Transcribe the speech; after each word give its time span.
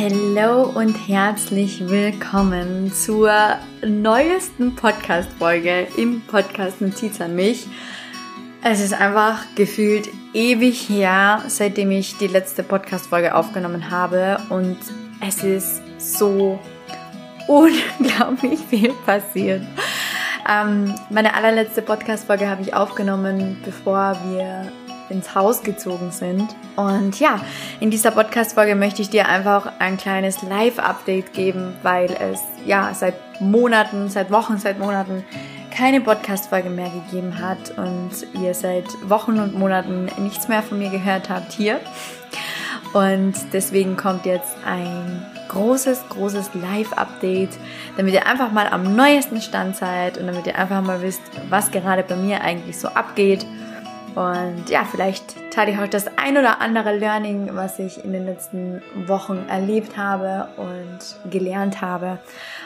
Hallo 0.00 0.62
und 0.62 0.94
herzlich 1.08 1.88
willkommen 1.88 2.92
zur 2.92 3.32
neuesten 3.84 4.76
Podcast-Folge 4.76 5.88
im 5.96 6.20
Podcast 6.20 6.80
Notiz 6.80 7.20
an 7.20 7.34
mich. 7.34 7.66
Es 8.62 8.78
ist 8.78 8.92
einfach 8.92 9.44
gefühlt 9.56 10.08
ewig 10.34 10.88
her, 10.88 11.42
seitdem 11.48 11.90
ich 11.90 12.16
die 12.16 12.28
letzte 12.28 12.62
Podcast-Folge 12.62 13.34
aufgenommen 13.34 13.90
habe 13.90 14.38
und 14.50 14.78
es 15.26 15.42
ist 15.42 15.82
so 15.98 16.60
unglaublich 17.48 18.60
viel 18.70 18.92
passiert. 19.04 19.62
Ähm, 20.48 20.94
meine 21.10 21.34
allerletzte 21.34 21.82
Podcast-Folge 21.82 22.46
habe 22.46 22.62
ich 22.62 22.72
aufgenommen, 22.72 23.56
bevor 23.64 24.16
wir 24.30 24.70
ins 25.10 25.34
Haus 25.34 25.62
gezogen 25.62 26.10
sind. 26.10 26.54
Und 26.76 27.18
ja, 27.20 27.40
in 27.80 27.90
dieser 27.90 28.10
Podcast-Folge 28.10 28.74
möchte 28.74 29.02
ich 29.02 29.10
dir 29.10 29.28
einfach 29.28 29.72
ein 29.78 29.96
kleines 29.96 30.42
Live-Update 30.42 31.32
geben, 31.32 31.74
weil 31.82 32.10
es 32.12 32.40
ja 32.64 32.92
seit 32.94 33.14
Monaten, 33.40 34.08
seit 34.08 34.30
Wochen, 34.30 34.58
seit 34.58 34.78
Monaten 34.78 35.24
keine 35.70 36.00
Podcast-Folge 36.00 36.70
mehr 36.70 36.90
gegeben 36.90 37.38
hat 37.40 37.76
und 37.76 38.10
ihr 38.42 38.54
seit 38.54 38.86
Wochen 39.08 39.38
und 39.38 39.56
Monaten 39.56 40.08
nichts 40.18 40.48
mehr 40.48 40.62
von 40.62 40.78
mir 40.78 40.90
gehört 40.90 41.30
habt 41.30 41.52
hier. 41.52 41.80
Und 42.94 43.34
deswegen 43.52 43.96
kommt 43.96 44.24
jetzt 44.24 44.56
ein 44.66 45.24
großes, 45.48 46.08
großes 46.08 46.50
Live-Update, 46.54 47.50
damit 47.96 48.14
ihr 48.14 48.26
einfach 48.26 48.52
mal 48.52 48.68
am 48.68 48.96
neuesten 48.96 49.40
Stand 49.40 49.76
seid 49.76 50.18
und 50.18 50.26
damit 50.26 50.46
ihr 50.46 50.58
einfach 50.58 50.82
mal 50.82 51.02
wisst, 51.02 51.22
was 51.48 51.70
gerade 51.70 52.02
bei 52.02 52.16
mir 52.16 52.40
eigentlich 52.40 52.78
so 52.78 52.88
abgeht 52.88 53.46
und 54.14 54.68
ja, 54.68 54.84
vielleicht 54.84 55.36
teile 55.52 55.72
ich 55.72 55.78
euch 55.78 55.90
das 55.90 56.06
ein 56.18 56.36
oder 56.36 56.60
andere 56.60 56.96
Learning, 56.96 57.50
was 57.52 57.78
ich 57.78 58.04
in 58.04 58.12
den 58.12 58.24
letzten 58.24 58.82
Wochen 59.06 59.46
erlebt 59.48 59.96
habe 59.96 60.48
und 60.56 61.30
gelernt 61.30 61.80
habe. 61.80 62.18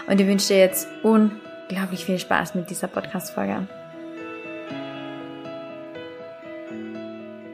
Und 0.07 0.21
ich 0.21 0.27
wünsche 0.27 0.49
dir 0.49 0.59
jetzt 0.59 0.89
unglaublich 1.03 2.05
viel 2.05 2.19
Spaß 2.19 2.55
mit 2.55 2.71
dieser 2.71 2.89
Podcast-Folge. 2.89 3.67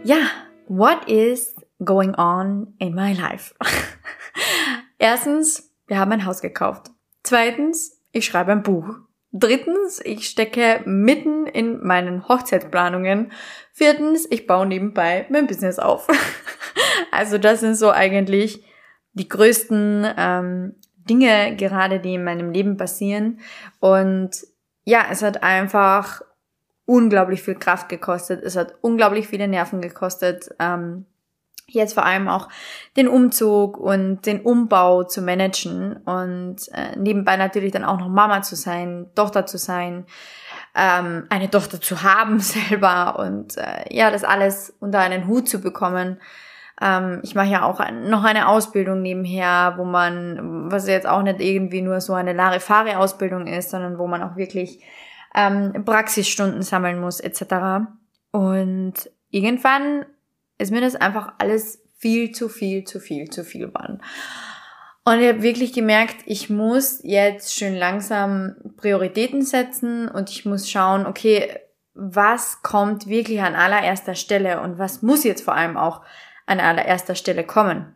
Ja, 0.04 0.18
what 0.66 1.08
is 1.08 1.56
going 1.84 2.14
on 2.14 2.74
in 2.78 2.94
my 2.94 3.12
life? 3.12 3.54
Erstens, 4.98 5.70
wir 5.86 5.98
haben 5.98 6.12
ein 6.12 6.24
Haus 6.24 6.40
gekauft. 6.40 6.90
Zweitens, 7.22 8.00
ich 8.12 8.24
schreibe 8.24 8.52
ein 8.52 8.62
Buch. 8.62 9.00
Drittens, 9.38 10.00
ich 10.04 10.28
stecke 10.28 10.80
mitten 10.84 11.46
in 11.46 11.86
meinen 11.86 12.26
Hochzeitsplanungen. 12.26 13.30
Viertens, 13.72 14.26
ich 14.30 14.46
baue 14.46 14.66
nebenbei 14.66 15.26
mein 15.30 15.46
Business 15.46 15.78
auf. 15.78 16.08
also 17.12 17.38
das 17.38 17.60
sind 17.60 17.76
so 17.76 17.90
eigentlich 17.90 18.64
die 19.12 19.28
größten 19.28 20.06
ähm, 20.16 20.74
Dinge 21.08 21.54
gerade, 21.56 22.00
die 22.00 22.14
in 22.14 22.24
meinem 22.24 22.50
Leben 22.50 22.76
passieren. 22.76 23.40
Und 23.78 24.44
ja, 24.84 25.06
es 25.10 25.22
hat 25.22 25.42
einfach 25.42 26.22
unglaublich 26.84 27.42
viel 27.42 27.54
Kraft 27.54 27.88
gekostet. 27.88 28.42
Es 28.42 28.56
hat 28.56 28.74
unglaublich 28.80 29.28
viele 29.28 29.46
Nerven 29.46 29.80
gekostet. 29.80 30.48
Ähm, 30.58 31.06
jetzt 31.68 31.94
vor 31.94 32.04
allem 32.04 32.28
auch 32.28 32.48
den 32.96 33.08
Umzug 33.08 33.76
und 33.76 34.24
den 34.26 34.40
Umbau 34.40 35.04
zu 35.04 35.22
managen 35.22 35.96
und 36.04 36.56
äh, 36.72 36.96
nebenbei 36.96 37.36
natürlich 37.36 37.72
dann 37.72 37.84
auch 37.84 37.98
noch 37.98 38.08
Mama 38.08 38.42
zu 38.42 38.56
sein, 38.56 39.06
Tochter 39.14 39.46
zu 39.46 39.58
sein, 39.58 40.06
ähm, 40.74 41.26
eine 41.28 41.50
Tochter 41.50 41.80
zu 41.80 42.02
haben 42.02 42.40
selber 42.40 43.18
und 43.18 43.56
äh, 43.58 43.84
ja, 43.94 44.10
das 44.10 44.24
alles 44.24 44.74
unter 44.80 45.00
einen 45.00 45.26
Hut 45.26 45.48
zu 45.48 45.60
bekommen. 45.60 46.18
Ähm, 46.80 47.20
ich 47.22 47.34
mache 47.34 47.48
ja 47.48 47.64
auch 47.64 47.80
noch 47.90 48.24
eine 48.24 48.48
Ausbildung 48.48 49.02
nebenher, 49.02 49.74
wo 49.76 49.84
man, 49.84 50.70
was 50.70 50.88
jetzt 50.88 51.06
auch 51.06 51.22
nicht 51.22 51.40
irgendwie 51.40 51.82
nur 51.82 52.00
so 52.00 52.14
eine 52.14 52.32
Larifari-Ausbildung 52.32 53.46
ist, 53.46 53.70
sondern 53.70 53.98
wo 53.98 54.06
man 54.06 54.22
auch 54.22 54.36
wirklich 54.36 54.82
ähm, 55.34 55.84
Praxisstunden 55.84 56.62
sammeln 56.62 57.00
muss 57.00 57.20
etc. 57.20 57.86
Und 58.30 58.94
irgendwann 59.30 60.06
ist 60.58 60.70
mir 60.72 60.80
das 60.80 60.96
einfach 60.96 61.34
alles 61.38 61.80
viel 61.96 62.32
zu 62.32 62.48
viel, 62.48 62.84
zu 62.84 63.00
viel, 63.00 63.30
zu 63.30 63.44
viel 63.44 63.72
waren. 63.74 64.02
Und 65.04 65.20
ich 65.20 65.28
habe 65.28 65.42
wirklich 65.42 65.72
gemerkt, 65.72 66.16
ich 66.26 66.50
muss 66.50 67.00
jetzt 67.02 67.54
schön 67.54 67.74
langsam 67.74 68.56
Prioritäten 68.76 69.42
setzen 69.42 70.08
und 70.08 70.28
ich 70.28 70.44
muss 70.44 70.70
schauen, 70.70 71.06
okay, 71.06 71.58
was 71.94 72.62
kommt 72.62 73.06
wirklich 73.08 73.40
an 73.40 73.54
allererster 73.54 74.14
Stelle 74.14 74.60
und 74.60 74.78
was 74.78 75.02
muss 75.02 75.24
jetzt 75.24 75.42
vor 75.42 75.54
allem 75.54 75.76
auch 75.76 76.02
an 76.46 76.60
allererster 76.60 77.14
Stelle 77.14 77.44
kommen. 77.44 77.94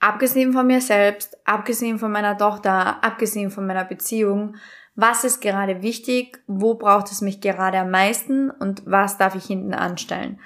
Abgesehen 0.00 0.52
von 0.52 0.66
mir 0.66 0.80
selbst, 0.80 1.38
abgesehen 1.46 1.98
von 1.98 2.12
meiner 2.12 2.36
Tochter, 2.36 3.02
abgesehen 3.02 3.50
von 3.50 3.66
meiner 3.66 3.84
Beziehung, 3.84 4.56
was 4.94 5.24
ist 5.24 5.40
gerade 5.40 5.80
wichtig, 5.82 6.42
wo 6.46 6.74
braucht 6.74 7.10
es 7.10 7.22
mich 7.22 7.40
gerade 7.40 7.78
am 7.78 7.90
meisten 7.90 8.50
und 8.50 8.82
was 8.84 9.16
darf 9.16 9.34
ich 9.34 9.44
hinten 9.44 9.74
anstellen. 9.74 10.40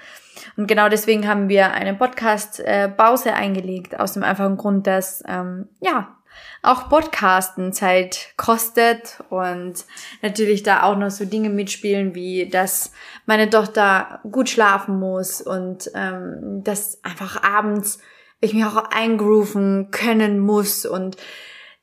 Und 0.55 0.67
genau 0.67 0.89
deswegen 0.89 1.27
haben 1.27 1.49
wir 1.49 1.71
eine 1.71 1.93
Podcast-Pause 1.93 3.33
eingelegt, 3.33 3.99
aus 3.99 4.13
dem 4.13 4.23
einfachen 4.23 4.57
Grund, 4.57 4.87
dass 4.87 5.23
ähm, 5.27 5.67
ja 5.81 6.15
auch 6.61 6.89
Podcasten 6.89 7.73
Zeit 7.73 8.33
kostet 8.37 9.23
und 9.29 9.85
natürlich 10.21 10.63
da 10.63 10.83
auch 10.83 10.97
noch 10.97 11.09
so 11.09 11.25
Dinge 11.25 11.49
mitspielen, 11.49 12.15
wie 12.15 12.49
dass 12.49 12.91
meine 13.25 13.49
Tochter 13.49 14.19
gut 14.29 14.49
schlafen 14.49 14.99
muss 14.99 15.41
und 15.41 15.89
ähm, 15.95 16.61
dass 16.63 17.03
einfach 17.03 17.41
abends 17.43 17.99
ich 18.39 18.53
mich 18.53 18.65
auch 18.65 18.91
eingrooven 18.91 19.89
können 19.91 20.39
muss 20.39 20.85
und 20.85 21.17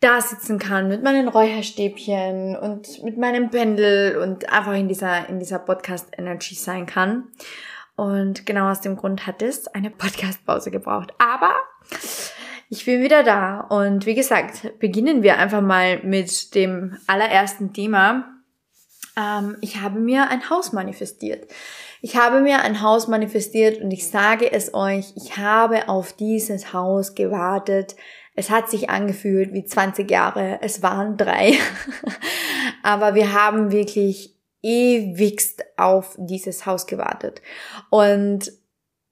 da 0.00 0.20
sitzen 0.20 0.58
kann 0.58 0.88
mit 0.88 1.02
meinen 1.02 1.28
Räucherstäbchen 1.28 2.56
und 2.56 3.02
mit 3.02 3.16
meinem 3.16 3.50
Pendel 3.50 4.18
und 4.18 4.52
einfach 4.52 4.74
in 4.74 4.86
dieser, 4.86 5.28
in 5.28 5.38
dieser 5.38 5.58
Podcast-Energy 5.58 6.54
sein 6.56 6.84
kann. 6.84 7.28
Und 7.96 8.44
genau 8.44 8.70
aus 8.70 8.80
dem 8.80 8.96
Grund 8.96 9.26
hat 9.26 9.42
es 9.42 9.68
eine 9.68 9.90
Podcast-Pause 9.90 10.70
gebraucht. 10.70 11.12
Aber 11.18 11.54
ich 12.68 12.84
bin 12.84 13.02
wieder 13.02 13.22
da. 13.22 13.60
Und 13.60 14.06
wie 14.06 14.14
gesagt, 14.14 14.78
beginnen 14.80 15.22
wir 15.22 15.38
einfach 15.38 15.60
mal 15.60 16.02
mit 16.02 16.54
dem 16.54 16.96
allerersten 17.06 17.72
Thema. 17.72 18.34
Ähm, 19.16 19.56
ich 19.60 19.80
habe 19.80 20.00
mir 20.00 20.28
ein 20.28 20.50
Haus 20.50 20.72
manifestiert. 20.72 21.48
Ich 22.00 22.16
habe 22.16 22.40
mir 22.40 22.62
ein 22.62 22.82
Haus 22.82 23.08
manifestiert 23.08 23.80
und 23.80 23.90
ich 23.90 24.08
sage 24.08 24.50
es 24.50 24.74
euch, 24.74 25.12
ich 25.16 25.36
habe 25.36 25.88
auf 25.88 26.12
dieses 26.12 26.72
Haus 26.72 27.14
gewartet. 27.14 27.96
Es 28.34 28.50
hat 28.50 28.68
sich 28.68 28.90
angefühlt 28.90 29.52
wie 29.52 29.64
20 29.64 30.10
Jahre. 30.10 30.58
Es 30.60 30.82
waren 30.82 31.16
drei. 31.16 31.54
Aber 32.82 33.14
wir 33.14 33.32
haben 33.32 33.70
wirklich 33.70 34.33
ewigst 34.64 35.62
auf 35.76 36.16
dieses 36.18 36.66
Haus 36.66 36.86
gewartet. 36.86 37.42
Und 37.90 38.50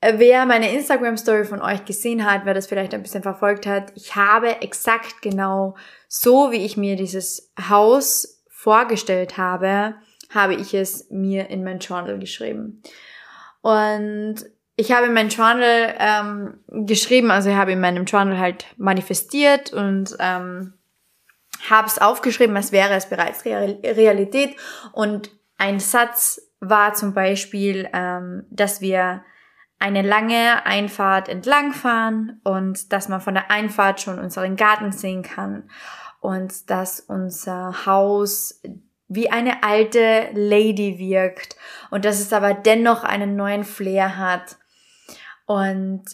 wer 0.01 0.47
meine 0.47 0.73
Instagram 0.73 1.17
Story 1.17 1.45
von 1.45 1.61
euch 1.63 1.85
gesehen 1.85 2.29
hat, 2.29 2.45
wer 2.45 2.55
das 2.55 2.67
vielleicht 2.67 2.95
ein 2.95 3.03
bisschen 3.03 3.23
verfolgt 3.23 3.67
hat, 3.67 3.93
ich 3.95 4.17
habe 4.17 4.63
exakt 4.63 5.23
genau 5.23 5.77
so, 6.09 6.51
wie 6.51 6.65
ich 6.65 6.77
mir 6.77 6.97
dieses 6.97 7.53
Haus 7.69 8.43
vorgestellt 8.49 9.37
habe, 9.37 9.95
habe 10.31 10.55
ich 10.55 10.73
es 10.73 11.09
mir 11.11 11.51
in 11.51 11.63
mein 11.63 11.79
Journal 11.79 12.19
geschrieben. 12.19 12.83
Und 13.61 14.37
ich 14.77 14.91
habe 14.91 15.07
in 15.07 15.13
mein 15.13 15.29
Journal 15.29 15.95
ähm, 15.99 16.87
geschrieben, 16.87 17.31
also 17.31 17.51
ich 17.51 17.57
habe 17.57 17.73
in 17.73 17.81
meinem 17.81 18.07
Journal 18.07 18.39
halt 18.39 18.65
manifestiert 18.79 19.73
und 19.73 20.17
ähm, 20.19 20.73
habe 21.69 21.87
es 21.87 22.01
aufgeschrieben, 22.01 22.57
als 22.57 22.73
wäre 22.73 22.95
es 22.95 23.09
bereits 23.09 23.45
Realität. 23.45 24.57
Und 24.93 25.31
ein 25.59 25.81
Satz 25.81 26.41
war 26.61 26.95
zum 26.95 27.15
Beispiel, 27.15 27.89
ähm, 27.93 28.47
dass 28.51 28.81
wir 28.81 29.25
eine 29.79 30.03
lange 30.03 30.65
Einfahrt 30.65 31.29
entlang 31.29 31.73
fahren 31.73 32.41
und 32.45 32.93
dass 32.93 33.09
man 33.09 33.21
von 33.21 33.35
der 33.35 33.51
Einfahrt 33.51 34.01
schon 34.01 34.21
unseren 34.21 34.55
Garten 34.55 34.93
sehen 34.93 35.23
kann 35.23 35.69
und 36.21 36.71
dass 36.71 37.01
unser 37.01 37.85
Haus 37.85 38.63
wie 39.09 39.31
eine 39.31 39.65
alte 39.65 40.29
Lady 40.33 40.99
wirkt 40.99 41.57
und 41.91 42.05
dass 42.05 42.21
es 42.21 42.33
aber 42.33 42.55
dennoch 42.55 43.03
einen 43.03 43.35
neuen 43.35 43.65
Flair 43.65 44.17
hat. 44.17 44.57
Und 45.47 46.05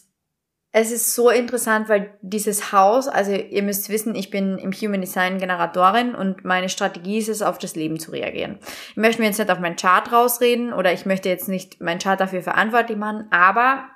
es 0.81 0.93
ist 0.93 1.15
so 1.15 1.31
interessant, 1.31 1.89
weil 1.89 2.17
dieses 2.23 2.73
Haus, 2.73 3.09
also 3.09 3.33
ihr 3.33 3.63
müsst 3.63 3.89
wissen, 3.89 4.15
ich 4.15 4.31
bin 4.31 4.59
im 4.59 4.73
Human 4.73 5.01
Design 5.01 5.39
Generatorin 5.39 6.15
und 6.15 6.45
meine 6.45 6.69
Strategie 6.69 7.19
ist 7.19 7.29
es, 7.29 7.43
auf 7.43 7.59
das 7.59 7.75
Leben 7.75 7.99
zu 7.99 8.13
reagieren. 8.13 8.59
Ich 8.91 8.97
möchte 8.97 9.21
mir 9.21 9.29
jetzt 9.29 9.39
nicht 9.39 9.51
auf 9.51 9.61
meinen 9.61 9.77
Chart 9.77 10.11
rausreden 10.13 10.73
oder 10.73 10.93
ich 10.93 11.07
möchte 11.07 11.29
jetzt 11.29 11.49
nicht 11.49 11.81
meinen 11.81 11.99
Chart 11.99 12.21
dafür 12.21 12.43
verantwortlich 12.43 12.99
machen, 12.99 13.27
aber 13.31 13.89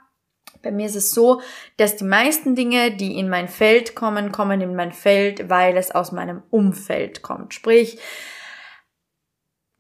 bei 0.63 0.71
mir 0.71 0.87
ist 0.87 0.97
es 0.97 1.11
so, 1.11 1.41
dass 1.77 1.97
die 1.97 2.05
meisten 2.05 2.55
Dinge, 2.55 2.93
die 2.93 3.19
in 3.19 3.29
mein 3.29 3.49
Feld 3.49 3.95
kommen, 3.95 4.33
kommen 4.33 4.61
in 4.61 4.77
mein 4.77 4.93
Feld, 4.93 5.49
weil 5.49 5.77
es 5.77 5.91
aus 5.91 6.13
meinem 6.13 6.43
Umfeld 6.51 7.23
kommt. 7.23 7.55
Sprich, 7.55 7.99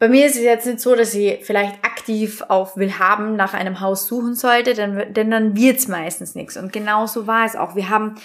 bei 0.02 0.08
mir 0.08 0.26
ist 0.26 0.34
es 0.34 0.42
jetzt 0.42 0.66
nicht 0.66 0.80
so, 0.80 0.96
dass 0.96 1.14
ich 1.14 1.44
vielleicht 1.44 1.84
aktiv 1.84 2.42
auf 2.48 2.76
Willhaben 2.76 3.36
nach 3.36 3.54
einem 3.54 3.78
Haus 3.78 4.08
suchen 4.08 4.34
sollte, 4.34 4.74
denn, 4.74 5.14
denn 5.14 5.30
dann 5.30 5.56
wird's 5.56 5.86
meistens 5.86 6.34
nichts. 6.34 6.56
Und 6.56 6.72
genau 6.72 7.06
so 7.06 7.28
war 7.28 7.46
es 7.46 7.54
auch. 7.54 7.76
Wir 7.76 7.88
haben 7.88 8.16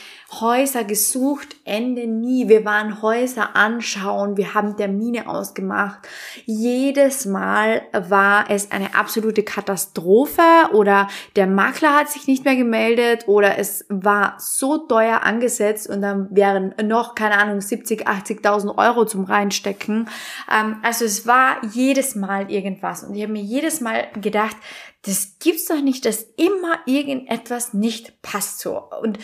Häuser 0.41 0.83
gesucht, 0.83 1.55
Ende 1.65 2.07
nie. 2.07 2.49
Wir 2.49 2.65
waren 2.65 3.03
Häuser 3.03 3.55
anschauen, 3.55 4.37
wir 4.37 4.55
haben 4.55 4.75
Termine 4.75 5.29
ausgemacht. 5.29 5.99
Jedes 6.45 7.25
Mal 7.25 7.83
war 7.93 8.49
es 8.49 8.71
eine 8.71 8.95
absolute 8.95 9.43
Katastrophe 9.43 10.41
oder 10.73 11.07
der 11.35 11.45
Makler 11.45 11.95
hat 11.95 12.09
sich 12.09 12.25
nicht 12.25 12.43
mehr 12.43 12.55
gemeldet 12.55 13.27
oder 13.27 13.59
es 13.59 13.85
war 13.87 14.35
so 14.39 14.79
teuer 14.79 15.21
angesetzt 15.21 15.87
und 15.87 16.01
dann 16.01 16.27
wären 16.31 16.73
noch, 16.83 17.13
keine 17.13 17.37
Ahnung, 17.37 17.61
70, 17.61 18.07
80.000 18.07 18.77
Euro 18.79 19.05
zum 19.05 19.25
Reinstecken. 19.25 20.09
Ähm, 20.51 20.77
also 20.81 21.05
es 21.05 21.27
war 21.27 21.57
jedes 21.71 22.15
Mal 22.15 22.51
irgendwas. 22.51 23.03
Und 23.03 23.15
ich 23.15 23.23
habe 23.23 23.33
mir 23.33 23.41
jedes 23.41 23.81
Mal 23.81 24.07
gedacht, 24.21 24.57
das 25.03 25.37
gibt's 25.39 25.65
doch 25.65 25.81
nicht, 25.81 26.05
dass 26.05 26.23
immer 26.37 26.79
irgendetwas 26.85 27.73
nicht 27.73 28.21
passt 28.21 28.59
so. 28.59 28.81
Und 29.01 29.19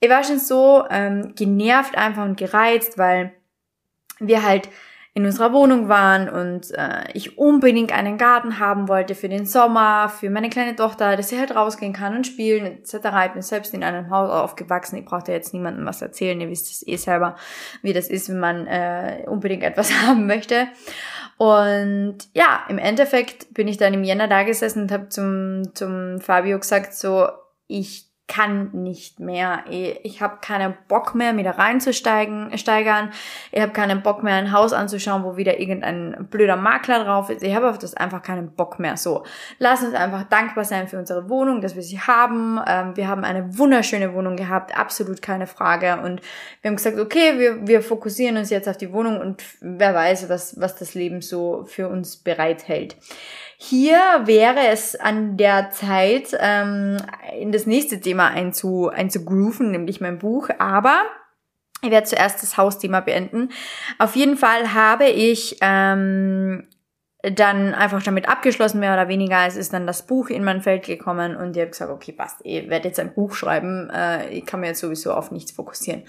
ich 0.00 0.10
war 0.10 0.24
schon 0.24 0.38
so 0.38 0.84
ähm, 0.90 1.34
genervt 1.34 1.96
einfach 1.96 2.24
und 2.24 2.36
gereizt, 2.36 2.98
weil 2.98 3.32
wir 4.18 4.42
halt 4.42 4.68
in 5.16 5.24
unserer 5.24 5.54
Wohnung 5.54 5.88
waren 5.88 6.28
und 6.28 6.72
äh, 6.72 7.10
ich 7.14 7.38
unbedingt 7.38 7.90
einen 7.90 8.18
Garten 8.18 8.58
haben 8.58 8.86
wollte 8.86 9.14
für 9.14 9.30
den 9.30 9.46
Sommer, 9.46 10.10
für 10.10 10.28
meine 10.28 10.50
kleine 10.50 10.76
Tochter, 10.76 11.16
dass 11.16 11.30
sie 11.30 11.38
halt 11.38 11.56
rausgehen 11.56 11.94
kann 11.94 12.14
und 12.14 12.26
spielen 12.26 12.66
etc. 12.66 12.96
Ich 13.24 13.32
bin 13.32 13.40
selbst 13.40 13.72
in 13.72 13.82
einem 13.82 14.10
Haus 14.10 14.30
aufgewachsen. 14.30 14.98
Ich 14.98 15.06
brauchte 15.06 15.32
jetzt 15.32 15.54
niemandem 15.54 15.86
was 15.86 16.02
erzählen. 16.02 16.38
Ihr 16.38 16.50
wisst 16.50 16.70
es 16.70 16.86
eh 16.86 16.96
selber, 16.96 17.34
wie 17.80 17.94
das 17.94 18.08
ist, 18.08 18.28
wenn 18.28 18.40
man 18.40 18.66
äh, 18.66 19.24
unbedingt 19.26 19.62
etwas 19.62 19.90
haben 20.06 20.26
möchte. 20.26 20.68
Und 21.38 22.18
ja, 22.34 22.66
im 22.68 22.76
Endeffekt 22.76 23.54
bin 23.54 23.68
ich 23.68 23.78
dann 23.78 23.94
im 23.94 24.04
Jänner 24.04 24.28
da 24.28 24.42
gesessen 24.42 24.82
und 24.82 24.92
habe 24.92 25.08
zum, 25.08 25.74
zum 25.74 26.20
Fabio 26.20 26.58
gesagt, 26.58 26.92
so, 26.92 27.26
ich 27.68 28.10
kann 28.28 28.70
nicht 28.72 29.20
mehr. 29.20 29.64
Ich 29.68 30.20
habe 30.20 30.38
keinen 30.40 30.74
Bock 30.88 31.14
mehr, 31.14 31.36
wieder 31.36 31.58
reinzusteigen, 31.58 32.56
steigern. 32.58 33.10
Ich 33.52 33.60
habe 33.62 33.72
keinen 33.72 34.02
Bock 34.02 34.24
mehr, 34.24 34.34
ein 34.34 34.50
Haus 34.50 34.72
anzuschauen, 34.72 35.22
wo 35.22 35.36
wieder 35.36 35.60
irgendein 35.60 36.26
blöder 36.28 36.56
Makler 36.56 37.04
drauf 37.04 37.30
ist. 37.30 37.44
Ich 37.44 37.54
habe 37.54 37.70
auf 37.70 37.78
das 37.78 37.94
einfach 37.94 38.22
keinen 38.22 38.50
Bock 38.50 38.80
mehr. 38.80 38.96
So, 38.96 39.24
lass 39.58 39.84
uns 39.84 39.94
einfach 39.94 40.24
dankbar 40.24 40.64
sein 40.64 40.88
für 40.88 40.98
unsere 40.98 41.28
Wohnung, 41.28 41.60
dass 41.60 41.76
wir 41.76 41.82
sie 41.82 42.00
haben. 42.00 42.60
Ähm, 42.66 42.96
wir 42.96 43.06
haben 43.06 43.22
eine 43.22 43.56
wunderschöne 43.58 44.12
Wohnung 44.12 44.34
gehabt, 44.34 44.76
absolut 44.76 45.22
keine 45.22 45.46
Frage. 45.46 46.00
Und 46.02 46.20
wir 46.62 46.70
haben 46.70 46.76
gesagt, 46.76 46.98
okay, 46.98 47.38
wir, 47.38 47.64
wir 47.66 47.80
fokussieren 47.80 48.38
uns 48.38 48.50
jetzt 48.50 48.68
auf 48.68 48.76
die 48.76 48.92
Wohnung 48.92 49.20
und 49.20 49.42
wer 49.60 49.94
weiß, 49.94 50.28
was, 50.28 50.60
was 50.60 50.74
das 50.74 50.94
Leben 50.94 51.22
so 51.22 51.64
für 51.68 51.88
uns 51.88 52.16
bereithält. 52.16 52.96
Hier 53.58 53.98
wäre 54.24 54.68
es 54.68 54.96
an 54.96 55.36
der 55.36 55.70
Zeit, 55.70 56.36
ähm, 56.38 56.98
in 57.38 57.52
das 57.52 57.66
nächste 57.66 58.00
Thema 58.00 58.28
einzu, 58.28 58.88
einzugrooven, 58.88 59.70
nämlich 59.70 60.00
mein 60.00 60.18
Buch. 60.18 60.50
Aber 60.58 61.02
ich 61.82 61.90
werde 61.90 62.06
zuerst 62.06 62.42
das 62.42 62.56
Hausthema 62.56 63.00
beenden. 63.00 63.50
Auf 63.98 64.16
jeden 64.16 64.36
Fall 64.36 64.74
habe 64.74 65.06
ich 65.06 65.56
ähm, 65.62 66.68
dann 67.22 67.74
einfach 67.74 68.02
damit 68.02 68.28
abgeschlossen, 68.28 68.80
mehr 68.80 68.92
oder 68.92 69.08
weniger. 69.08 69.46
Es 69.46 69.56
ist 69.56 69.72
dann 69.72 69.86
das 69.86 70.06
Buch 70.06 70.28
in 70.28 70.44
mein 70.44 70.62
Feld 70.62 70.84
gekommen 70.84 71.36
und 71.36 71.56
ich 71.56 71.60
habe 71.62 71.70
gesagt, 71.70 71.90
okay, 71.90 72.12
passt, 72.12 72.40
ich 72.44 72.68
werde 72.68 72.88
jetzt 72.88 73.00
ein 73.00 73.14
Buch 73.14 73.34
schreiben. 73.34 73.90
Äh, 73.90 74.28
ich 74.30 74.46
kann 74.46 74.60
mir 74.60 74.68
jetzt 74.68 74.80
sowieso 74.80 75.12
auf 75.12 75.30
nichts 75.30 75.52
fokussieren. 75.52 76.04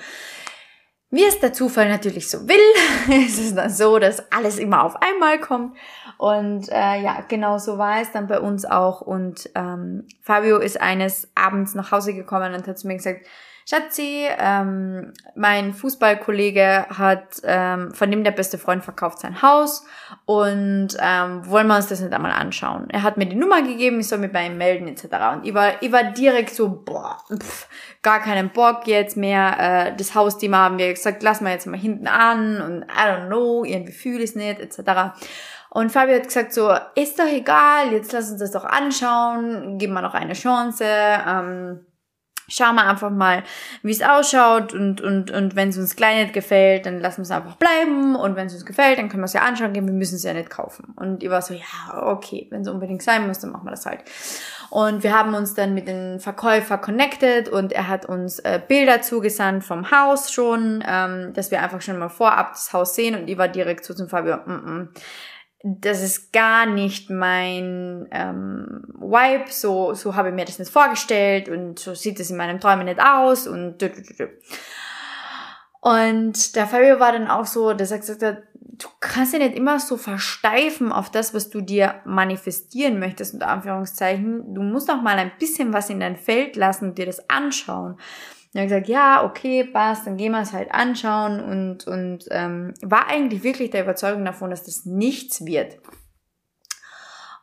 Wie 1.10 1.24
es 1.24 1.40
der 1.40 1.54
Zufall 1.54 1.88
natürlich 1.88 2.30
so 2.30 2.48
will, 2.48 3.18
ist 3.26 3.40
es 3.40 3.56
dann 3.56 3.70
so, 3.70 3.98
dass 3.98 4.32
alles 4.32 4.60
immer 4.60 4.84
auf 4.84 5.02
einmal 5.02 5.40
kommt. 5.40 5.76
Und 6.18 6.70
äh, 6.70 7.02
ja, 7.02 7.24
genau 7.28 7.58
so 7.58 7.78
war 7.78 8.02
es 8.02 8.12
dann 8.12 8.28
bei 8.28 8.40
uns 8.40 8.66
auch. 8.66 9.02
Und 9.02 9.50
ähm, 9.56 10.06
Fabio 10.22 10.58
ist 10.58 10.82
eines 10.82 11.30
Abends 11.36 11.76
nach 11.76 11.92
Hause 11.92 12.14
gekommen 12.14 12.54
und 12.54 12.68
hat 12.68 12.78
zu 12.80 12.88
mir 12.88 12.96
gesagt, 12.96 13.26
Schatzi, 13.70 14.26
ähm, 14.40 15.12
mein 15.36 15.74
Fußballkollege 15.74 16.86
hat, 16.88 17.42
ähm, 17.44 17.94
von 17.94 18.10
dem 18.10 18.24
der 18.24 18.32
beste 18.32 18.58
Freund 18.58 18.82
verkauft 18.82 19.20
sein 19.20 19.42
Haus 19.42 19.86
und 20.24 20.96
ähm, 21.02 21.46
wollen 21.50 21.68
wir 21.68 21.76
uns 21.76 21.88
das 21.88 22.00
nicht 22.00 22.14
einmal 22.14 22.32
anschauen. 22.32 22.90
Er 22.90 23.04
hat 23.04 23.18
mir 23.18 23.26
die 23.26 23.36
Nummer 23.36 23.62
gegeben, 23.62 24.00
ich 24.00 24.08
soll 24.08 24.20
mich 24.20 24.32
bei 24.32 24.46
ihm 24.46 24.58
melden 24.58 24.88
etc. 24.88 25.04
Und 25.34 25.46
ich 25.46 25.54
war, 25.54 25.82
ich 25.82 25.92
war 25.92 26.06
direkt 26.06 26.52
so, 26.52 26.70
boah, 26.70 27.18
pff, 27.30 27.68
gar 28.02 28.22
keinen 28.22 28.52
Bock 28.52 28.88
jetzt 28.88 29.18
mehr. 29.18 29.58
Äh, 29.60 29.96
das 29.98 30.16
Hausthema 30.16 30.60
haben 30.60 30.78
wir 30.78 30.94
gesagt, 30.94 31.22
lassen 31.22 31.44
wir 31.44 31.52
jetzt 31.52 31.68
mal 31.68 31.78
hinten 31.78 32.08
an 32.08 32.62
und 32.62 32.84
I 32.84 33.10
don't 33.10 33.28
know, 33.28 33.66
irgendwie 33.66 33.92
fühle 33.92 34.24
ich 34.24 34.30
es 34.30 34.36
nicht 34.38 34.62
etc. 34.62 35.12
Und 35.78 35.92
Fabio 35.92 36.16
hat 36.16 36.24
gesagt 36.24 36.54
so, 36.54 36.74
ist 36.96 37.20
doch 37.20 37.28
egal, 37.28 37.92
jetzt 37.92 38.12
lass 38.12 38.32
uns 38.32 38.40
das 38.40 38.50
doch 38.50 38.66
anschauen, 38.66 39.78
geben 39.78 39.94
wir 39.94 40.02
noch 40.02 40.16
eine 40.16 40.34
Chance. 40.34 40.84
Ähm, 40.84 41.86
schauen 42.48 42.74
wir 42.74 42.88
einfach 42.88 43.12
mal, 43.12 43.44
wie 43.84 43.92
es 43.92 44.02
ausschaut 44.02 44.74
und, 44.74 45.02
und, 45.02 45.30
und 45.30 45.56
wenn 45.56 45.70
es 45.70 45.78
uns 45.78 45.96
gleich 45.96 46.24
nicht 46.24 46.34
gefällt, 46.34 46.88
dann 46.88 47.00
lassen 47.00 47.18
wir 47.18 47.24
es 47.26 47.30
einfach 47.30 47.58
bleiben 47.58 48.16
und 48.16 48.36
wenn 48.36 48.48
es 48.48 48.56
uns 48.56 48.66
gefällt, 48.66 48.98
dann 48.98 49.08
können 49.08 49.22
wir 49.22 49.26
es 49.26 49.34
ja 49.34 49.42
anschauen 49.42 49.72
gehen, 49.72 49.86
wir 49.86 49.94
müssen 49.94 50.16
es 50.16 50.24
ja 50.24 50.34
nicht 50.34 50.50
kaufen. 50.50 50.96
Und 50.96 51.22
ich 51.22 51.30
war 51.30 51.44
so, 51.44 51.54
ja, 51.54 52.08
okay, 52.08 52.48
wenn 52.50 52.62
es 52.62 52.70
unbedingt 52.70 53.04
sein 53.04 53.28
muss, 53.28 53.38
dann 53.38 53.52
machen 53.52 53.66
wir 53.66 53.72
das 53.72 53.86
halt. 53.86 54.00
Und 54.72 55.04
wir 55.04 55.16
haben 55.16 55.36
uns 55.36 55.54
dann 55.54 55.76
mit 55.76 55.88
dem 55.88 56.20
Verkäufer 56.20 56.80
connected 56.80 57.50
und 57.50 57.72
er 57.72 57.88
hat 57.88 58.08
uns 58.08 58.40
äh, 58.40 58.60
Bilder 58.68 59.04
zugesandt 59.04 59.64
vom 59.64 59.92
Haus 59.92 60.32
schon, 60.32 60.84
ähm, 60.88 61.34
dass 61.34 61.52
wir 61.52 61.62
einfach 61.62 61.82
schon 61.82 62.00
mal 62.00 62.10
vorab 62.10 62.54
das 62.54 62.74
Haus 62.74 62.96
sehen 62.96 63.14
und 63.14 63.28
ich 63.28 63.38
war 63.38 63.48
direkt 63.48 63.86
so 63.86 63.94
zum 63.94 64.10
Fabio, 64.10 64.38
mm 64.38 64.50
-mm 64.50 64.88
das 65.64 66.04
ist 66.04 66.32
gar 66.32 66.66
nicht 66.66 67.10
mein 67.10 68.08
ähm, 68.12 68.84
Vibe, 69.00 69.46
so, 69.50 69.94
so 69.94 70.16
habe 70.16 70.30
ich 70.30 70.36
mir 70.36 70.46
das 70.46 70.60
nicht 70.60 70.72
vorgestellt 70.72 71.50
und 71.50 71.80
so 71.80 71.96
sieht 71.96 72.20
es 72.20 72.30
in 72.30 72.38
meinem 72.38 72.60
Träumen 72.60 72.86
nicht 72.86 73.02
aus 73.02 73.48
und 73.48 73.84
und 75.82 76.56
der 76.56 76.68
Fabio 76.68 77.00
war 77.00 77.12
dann 77.12 77.28
auch 77.28 77.46
so, 77.46 77.74
der 77.74 77.88
sagt, 77.88 78.04
sagt 78.04 78.44
du 78.78 78.88
kannst 79.00 79.34
ja 79.34 79.40
nicht 79.40 79.56
immer 79.56 79.80
so 79.80 79.98
versteifen 79.98 80.92
auf 80.92 81.10
das, 81.10 81.34
was 81.34 81.50
du 81.50 81.62
dir 81.62 82.02
manifestieren 82.06 83.00
möchtest, 83.00 83.34
unter 83.34 83.48
Anführungszeichen. 83.48 84.54
Du 84.54 84.62
musst 84.62 84.90
auch 84.90 85.02
mal 85.02 85.18
ein 85.18 85.32
bisschen 85.40 85.74
was 85.74 85.90
in 85.90 86.00
dein 86.00 86.16
Feld 86.16 86.56
lassen 86.56 86.90
und 86.90 86.98
dir 86.98 87.06
das 87.06 87.30
anschauen. 87.30 87.98
Und 88.58 88.62
habe 88.62 88.70
gesagt, 88.70 88.88
ja, 88.88 89.24
okay, 89.24 89.66
passt, 89.66 90.08
dann 90.08 90.18
gehen 90.18 90.32
wir 90.32 90.42
es 90.42 90.52
halt 90.52 90.72
anschauen 90.72 91.40
und, 91.40 91.86
und 91.86 92.26
ähm, 92.32 92.74
war 92.82 93.08
eigentlich 93.08 93.44
wirklich 93.44 93.70
der 93.70 93.84
Überzeugung 93.84 94.26
davon, 94.26 94.50
dass 94.50 94.64
das 94.64 94.84
nichts 94.84 95.46
wird. 95.46 95.78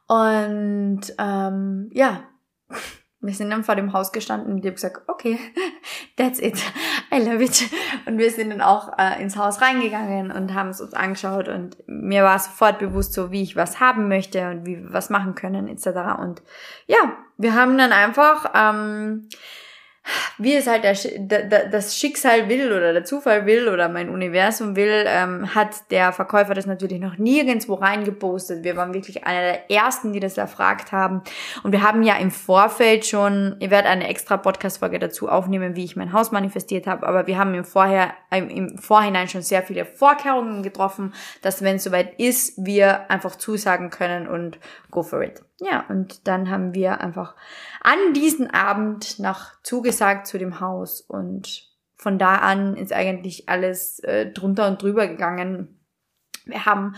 Und 0.09 1.03
ähm, 1.17 1.89
ja, 1.93 2.25
wir 3.21 3.33
sind 3.33 3.51
dann 3.51 3.63
vor 3.63 3.77
dem 3.77 3.93
Haus 3.93 4.11
gestanden 4.11 4.51
und 4.51 4.59
ich 4.59 4.65
habe 4.65 4.75
gesagt, 4.75 5.09
okay, 5.09 5.39
that's 6.17 6.41
it, 6.41 6.61
I 7.13 7.19
love 7.19 7.45
it. 7.45 7.63
Und 8.07 8.19
wir 8.19 8.33
sind 8.33 8.51
dann 8.51 8.61
auch 8.61 8.99
äh, 8.99 9.23
ins 9.23 9.37
Haus 9.37 9.61
reingegangen 9.61 10.33
und 10.33 10.53
haben 10.53 10.71
es 10.71 10.81
uns 10.81 10.95
angeschaut 10.95 11.47
und 11.47 11.77
mir 11.87 12.25
war 12.25 12.41
sofort 12.41 12.81
bewusst 12.81 13.13
so, 13.13 13.31
wie 13.31 13.43
ich 13.43 13.55
was 13.55 13.79
haben 13.79 14.09
möchte 14.09 14.51
und 14.51 14.67
wie 14.67 14.83
wir 14.83 14.93
was 14.93 15.11
machen 15.11 15.37
können 15.37 15.69
etc. 15.69 16.19
Und 16.19 16.43
ja, 16.89 17.17
wir 17.37 17.55
haben 17.55 17.79
dann 17.79 17.93
einfach 17.93 18.51
ähm, 18.53 19.29
wie 20.39 20.55
es 20.55 20.67
halt 20.67 20.85
das 20.85 21.97
Schicksal 21.97 22.49
will 22.49 22.73
oder 22.73 22.93
der 22.93 23.05
Zufall 23.05 23.47
will 23.47 23.69
oder 23.69 23.89
mein 23.89 24.09
Universum 24.09 24.77
will, 24.77 25.05
ähm, 25.07 25.55
hat 25.55 25.91
der 25.91 26.13
Verkäufer 26.13 26.55
das 26.55 26.67
natürlich 26.67 27.01
noch 27.01 27.19
nirgendwo 27.19 27.75
reingepostet. 27.75 28.65
Wir 28.65 28.77
waren 28.77 28.93
wirklich 28.95 29.25
einer 29.27 29.41
der 29.41 29.71
ersten, 29.71 30.13
die 30.13 30.21
das 30.21 30.37
erfragt 30.37 30.93
haben. 30.93 31.23
Und 31.63 31.73
wir 31.73 31.83
haben 31.83 32.03
ja 32.03 32.17
im 32.17 32.31
Vorfeld 32.31 33.07
schon, 33.07 33.57
ihr 33.61 33.71
werdet 33.71 33.91
eine 33.91 34.09
extra 34.09 34.37
Podcast-Folge 34.37 34.99
dazu 34.99 35.29
aufnehmen, 35.29 35.77
wie 35.77 35.85
ich 35.85 35.97
mein 35.97 36.13
Haus 36.13 36.33
manifestiert 36.33 36.87
habe, 36.87 37.07
aber 37.07 37.27
wir 37.27 37.39
haben 37.39 37.55
im, 37.55 37.65
Vorher, 37.65 38.13
im 38.31 38.77
Vorhinein 38.79 39.29
schon 39.29 39.43
sehr 39.43 39.63
viele 39.63 39.85
Vorkehrungen 39.85 40.63
getroffen, 40.63 41.15
dass 41.43 41.63
wenn 41.63 41.77
es 41.77 41.85
soweit 41.85 42.19
ist, 42.19 42.55
wir 42.65 43.11
einfach 43.11 43.37
zusagen 43.37 43.91
können 43.91 44.29
und 44.29 44.59
go 44.91 45.03
for 45.03 45.23
it. 45.23 45.43
Ja, 45.65 45.87
und 45.89 46.29
dann 46.29 46.51
haben 46.51 46.75
wir 46.75 47.01
einfach 47.01 47.35
an 47.81 48.13
diesen 48.15 48.51
Abend 48.51 49.19
noch 49.19 49.53
zugesagt 49.63 50.27
zu 50.27 50.39
dem 50.39 50.61
Haus 50.61 51.01
und 51.01 51.71
von 51.97 52.19
da 52.19 52.37
an 52.37 52.77
ist 52.77 52.93
eigentlich 52.93 53.49
alles 53.49 53.99
äh, 54.01 54.31
drunter 54.31 54.67
und 54.67 54.83
drüber 54.83 55.09
gegangen. 55.09 55.81
Wir 56.45 56.67
haben 56.67 56.97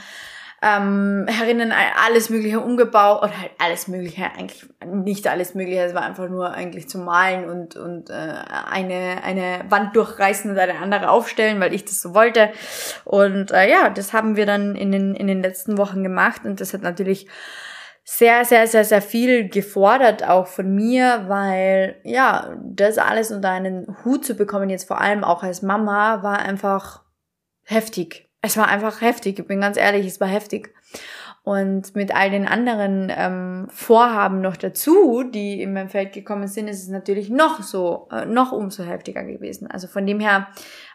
ähm, 0.63 1.27
herinnen 1.29 1.73
alles 1.73 2.29
Mögliche 2.29 2.59
umgebaut 2.59 3.23
oder 3.23 3.41
halt 3.41 3.53
alles 3.59 3.87
Mögliche, 3.87 4.25
eigentlich 4.25 4.67
nicht 4.85 5.29
alles 5.29 5.55
Mögliche, 5.55 5.83
es 5.83 5.95
war 5.95 6.03
einfach 6.03 6.29
nur 6.29 6.51
eigentlich 6.51 6.89
zum 6.89 7.05
Malen 7.05 7.49
und, 7.49 7.77
und 7.77 8.11
äh, 8.11 8.15
eine, 8.15 9.23
eine 9.23 9.65
Wand 9.69 9.95
durchreißen 9.95 10.51
und 10.51 10.59
eine 10.59 10.79
andere 10.79 11.11
aufstellen, 11.11 11.61
weil 11.61 11.73
ich 11.73 11.85
das 11.85 12.01
so 12.01 12.15
wollte. 12.15 12.51
Und 13.05 13.53
äh, 13.53 13.71
ja, 13.71 13.91
das 13.91 14.13
haben 14.13 14.35
wir 14.35 14.47
dann 14.47 14.75
in 14.75 14.91
den, 14.91 15.15
in 15.15 15.29
den 15.29 15.41
letzten 15.41 15.79
Wochen 15.79 16.03
gemacht 16.03 16.45
und 16.45 16.61
das 16.61 16.73
hat 16.75 16.83
natürlich 16.83 17.29
sehr, 18.09 18.45
sehr, 18.45 18.69
sehr, 18.69 18.85
sehr 18.85 19.03
viel 19.03 19.49
gefordert 19.49 20.23
auch 20.23 20.47
von 20.47 20.73
mir, 20.73 21.25
weil 21.27 21.97
ja, 22.05 22.57
das 22.63 22.99
alles 22.99 23.33
unter 23.33 23.51
einen 23.51 23.97
Hut 24.05 24.25
zu 24.25 24.37
bekommen, 24.37 24.71
jetzt 24.71 24.87
vor 24.87 25.01
allem 25.01 25.25
auch 25.25 25.43
als 25.43 25.61
Mama, 25.61 26.23
war 26.23 26.39
einfach 26.39 27.03
heftig. 27.65 28.31
Es 28.43 28.57
war 28.57 28.69
einfach 28.69 29.01
heftig, 29.01 29.41
ich 29.41 29.47
bin 29.47 29.61
ganz 29.61 29.77
ehrlich, 29.77 30.07
es 30.07 30.21
war 30.21 30.29
heftig. 30.29 30.73
Und 31.43 31.97
mit 31.97 32.15
all 32.15 32.31
den 32.31 32.47
anderen 32.47 33.13
ähm, 33.15 33.67
Vorhaben 33.71 34.41
noch 34.41 34.57
dazu, 34.57 35.25
die 35.25 35.61
in 35.61 35.73
mein 35.73 35.89
Feld 35.89 36.13
gekommen 36.13 36.47
sind, 36.47 36.69
ist 36.69 36.85
es 36.85 36.89
natürlich 36.89 37.29
noch 37.29 37.63
so, 37.63 38.09
äh, 38.13 38.25
noch 38.25 38.53
umso 38.53 38.85
heftiger 38.85 39.25
gewesen. 39.25 39.69
Also 39.69 39.89
von 39.89 40.07
dem 40.07 40.21
her, 40.21 40.47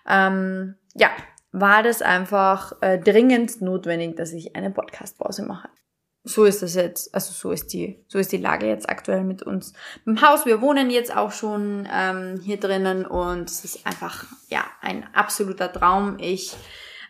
ähm, 0.07 0.75
ja, 0.95 1.09
war 1.51 1.83
das 1.83 2.01
einfach 2.01 2.81
äh, 2.81 2.97
dringend 2.99 3.61
notwendig, 3.61 4.15
dass 4.15 4.31
ich 4.31 4.55
eine 4.55 4.71
Podcast-Pause 4.71 5.43
mache. 5.43 5.67
So 6.23 6.45
ist 6.45 6.61
das 6.61 6.75
jetzt, 6.75 7.13
also 7.15 7.33
so 7.33 7.51
ist 7.51 7.73
die, 7.73 8.03
so 8.07 8.19
ist 8.19 8.31
die 8.31 8.37
Lage 8.37 8.67
jetzt 8.67 8.87
aktuell 8.89 9.23
mit 9.23 9.41
uns 9.41 9.73
im 10.05 10.21
Haus. 10.21 10.45
Wir 10.45 10.61
wohnen 10.61 10.91
jetzt 10.91 11.15
auch 11.15 11.31
schon 11.31 11.87
ähm, 11.91 12.39
hier 12.43 12.59
drinnen 12.59 13.05
und 13.05 13.49
es 13.49 13.65
ist 13.65 13.87
einfach 13.87 14.25
ja 14.47 14.63
ein 14.81 15.03
absoluter 15.15 15.73
Traum. 15.73 16.17
Ich 16.19 16.55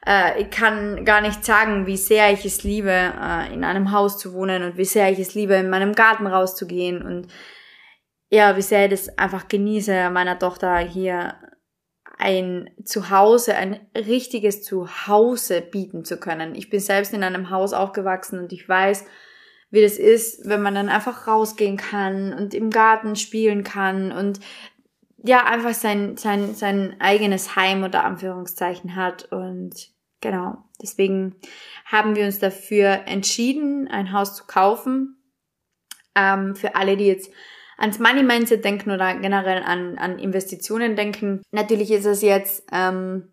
äh, 0.05 0.41
ich 0.41 0.49
kann 0.49 1.05
gar 1.05 1.21
nicht 1.21 1.45
sagen, 1.45 1.85
wie 1.87 1.97
sehr 1.97 2.31
ich 2.31 2.45
es 2.45 2.63
liebe, 2.63 2.91
äh, 2.91 3.53
in 3.53 3.63
einem 3.63 3.91
Haus 3.91 4.17
zu 4.17 4.33
wohnen 4.33 4.63
und 4.63 4.77
wie 4.77 4.85
sehr 4.85 5.11
ich 5.11 5.19
es 5.19 5.35
liebe, 5.35 5.55
in 5.55 5.69
meinem 5.69 5.93
Garten 5.93 6.27
rauszugehen 6.27 7.01
und 7.01 7.27
ja, 8.29 8.55
wie 8.55 8.61
sehr 8.61 8.85
ich 8.85 8.91
das 8.91 9.17
einfach 9.17 9.47
genieße, 9.49 10.09
meiner 10.09 10.39
Tochter 10.39 10.77
hier 10.77 11.35
ein 12.17 12.69
Zuhause, 12.83 13.55
ein 13.55 13.79
richtiges 13.95 14.63
Zuhause 14.63 15.61
bieten 15.61 16.05
zu 16.05 16.17
können. 16.17 16.55
Ich 16.55 16.69
bin 16.69 16.79
selbst 16.79 17.13
in 17.13 17.23
einem 17.23 17.49
Haus 17.49 17.73
aufgewachsen 17.73 18.39
und 18.39 18.53
ich 18.53 18.67
weiß, 18.67 19.05
wie 19.71 19.81
das 19.81 19.97
ist, 19.97 20.47
wenn 20.47 20.61
man 20.61 20.75
dann 20.75 20.89
einfach 20.89 21.27
rausgehen 21.27 21.77
kann 21.77 22.33
und 22.33 22.53
im 22.53 22.69
Garten 22.69 23.15
spielen 23.15 23.63
kann 23.63 24.11
und 24.11 24.39
ja, 25.23 25.45
einfach 25.45 25.73
sein, 25.73 26.17
sein, 26.17 26.55
sein 26.55 26.95
eigenes 26.99 27.55
Heim 27.55 27.83
unter 27.83 28.03
Anführungszeichen 28.03 28.95
hat. 28.95 29.31
Und 29.31 29.89
genau, 30.19 30.57
deswegen 30.81 31.35
haben 31.85 32.15
wir 32.15 32.25
uns 32.25 32.39
dafür 32.39 33.03
entschieden, 33.05 33.87
ein 33.87 34.13
Haus 34.13 34.35
zu 34.35 34.45
kaufen. 34.45 35.17
Ähm, 36.15 36.55
für 36.55 36.75
alle, 36.75 36.97
die 36.97 37.05
jetzt 37.05 37.31
ans 37.77 37.99
Money 37.99 38.23
Mindset 38.23 38.63
denken 38.63 38.91
oder 38.91 39.15
generell 39.15 39.63
an, 39.63 39.97
an 39.97 40.19
Investitionen 40.19 40.95
denken. 40.95 41.41
Natürlich 41.51 41.91
ist 41.91 42.05
es 42.05 42.21
jetzt 42.21 42.63
ähm, 42.71 43.29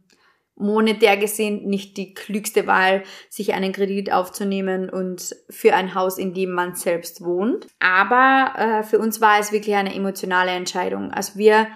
monetär 0.58 1.16
gesehen 1.16 1.66
nicht 1.66 1.96
die 1.96 2.14
klügste 2.14 2.66
Wahl, 2.66 3.04
sich 3.28 3.54
einen 3.54 3.72
Kredit 3.72 4.12
aufzunehmen 4.12 4.90
und 4.90 5.34
für 5.48 5.74
ein 5.74 5.94
Haus, 5.94 6.18
in 6.18 6.34
dem 6.34 6.50
man 6.50 6.74
selbst 6.74 7.24
wohnt. 7.24 7.66
Aber 7.78 8.54
äh, 8.56 8.82
für 8.82 8.98
uns 8.98 9.20
war 9.20 9.38
es 9.38 9.52
wirklich 9.52 9.76
eine 9.76 9.94
emotionale 9.94 10.50
Entscheidung. 10.50 11.12
Also 11.12 11.38
wir, 11.38 11.68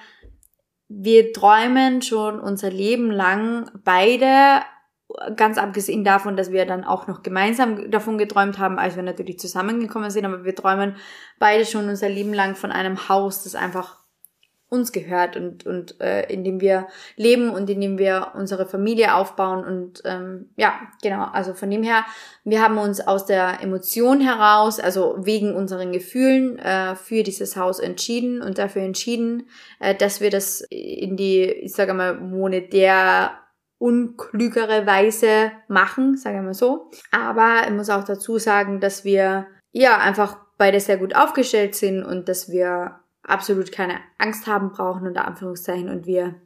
wir 0.89 1.33
träumen 1.33 2.03
schon 2.03 2.41
unser 2.41 2.71
Leben 2.71 3.11
lang 3.11 3.71
beide 3.85 4.63
ganz 5.37 5.59
abgesehen 5.59 6.05
davon, 6.05 6.37
dass 6.37 6.53
wir 6.53 6.67
dann 6.67 6.85
auch 6.85 7.07
noch 7.07 7.23
gemeinsam 7.23 7.91
davon 7.91 8.19
geträumt 8.19 8.59
haben, 8.59 8.79
als 8.79 8.97
wir 8.97 9.03
natürlich 9.03 9.39
zusammengekommen 9.39 10.11
sind, 10.11 10.25
aber 10.25 10.45
wir 10.45 10.55
träumen 10.55 10.97
beide 11.39 11.67
schon 11.67 11.89
unser 11.89 12.09
Leben 12.09 12.33
lang 12.33 12.55
von 12.55 12.73
einem 12.73 13.09
Haus, 13.09 13.45
das 13.45 13.55
einfach 13.55 14.03
uns 14.73 14.91
gehört 14.91 15.37
und, 15.37 15.67
und 15.67 16.01
äh, 16.01 16.23
in 16.33 16.45
dem 16.45 16.63
wir 16.63 16.87
leben 17.17 17.51
und 17.51 17.69
in 17.69 17.83
dem 17.83 17.99
wir 17.99 18.29
unsere 18.35 18.65
Familie 18.65 19.15
aufbauen. 19.15 19.67
Und 19.67 20.01
ähm, 20.07 20.49
ja, 20.57 20.73
genau, 21.03 21.25
also 21.25 21.53
von 21.53 21.71
dem 21.71 21.83
her, 21.83 22.07
wir 22.45 22.63
haben 22.63 22.79
uns 22.79 23.07
aus 23.07 23.27
der 23.27 23.63
Emotion 23.63 24.23
heraus, 24.23 24.81
also 24.81 25.17
wegen 25.19 25.55
unseren 25.55 25.93
Gefühlen, 25.93 26.59
äh, 26.59 26.97
für 26.97 27.23
dieses 27.23 27.55
Haus 27.55 27.81
entschieden 27.81 28.41
und 28.41 28.57
dafür 28.57 28.81
entschieden, 28.81 29.47
äh, 29.79 29.95
dass 29.95 30.23
wir 30.23 30.31
das 30.31 30.63
in 30.71 31.19
die, 31.19 31.45
ich 31.45 31.75
sage 31.75 31.93
mal, 31.93 32.15
monetär 32.15 33.42
unklügere 33.83 34.87
Weise 34.87 35.51
machen, 35.67 36.17
sagen 36.17 36.37
wir 36.37 36.43
mal 36.43 36.55
so. 36.55 36.89
Aber 37.11 37.63
ich 37.67 37.73
muss 37.73 37.91
auch 37.91 38.05
dazu 38.05 38.39
sagen, 38.39 38.79
dass 38.79 39.05
wir 39.05 39.49
ja 39.73 39.99
einfach 39.99 40.37
beide 40.57 40.79
sehr 40.79 40.99
gut 40.99 41.17
aufgestellt 41.17 41.75
sind 41.75 42.05
und 42.05 42.29
dass 42.29 42.49
wir 42.49 43.01
absolut 43.25 43.73
keine 43.73 43.99
Angst 44.19 44.47
haben 44.47 44.71
brauchen, 44.71 45.09
unter 45.09 45.27
Anführungszeichen, 45.27 45.89
und 45.89 46.07
wir 46.07 46.37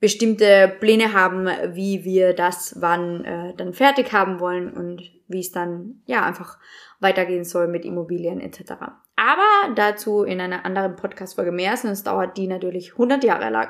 bestimmte 0.00 0.74
Pläne 0.80 1.12
haben, 1.12 1.46
wie 1.74 2.04
wir 2.04 2.32
das 2.32 2.76
wann 2.80 3.24
äh, 3.26 3.54
dann 3.54 3.74
fertig 3.74 4.14
haben 4.14 4.40
wollen 4.40 4.72
und 4.72 5.02
wie 5.28 5.40
es 5.40 5.52
dann 5.52 6.00
ja 6.06 6.24
einfach 6.24 6.58
weitergehen 7.00 7.44
soll 7.44 7.68
mit 7.68 7.84
Immobilien 7.84 8.40
etc. 8.40 8.72
Aber 9.16 9.74
dazu 9.74 10.22
in 10.22 10.40
einer 10.40 10.64
anderen 10.64 10.96
Podcast-Folge 10.96 11.52
mehr, 11.52 11.76
sonst 11.76 12.04
dauert 12.04 12.38
die 12.38 12.46
natürlich 12.46 12.92
100 12.92 13.22
Jahre 13.24 13.50
lang. 13.50 13.68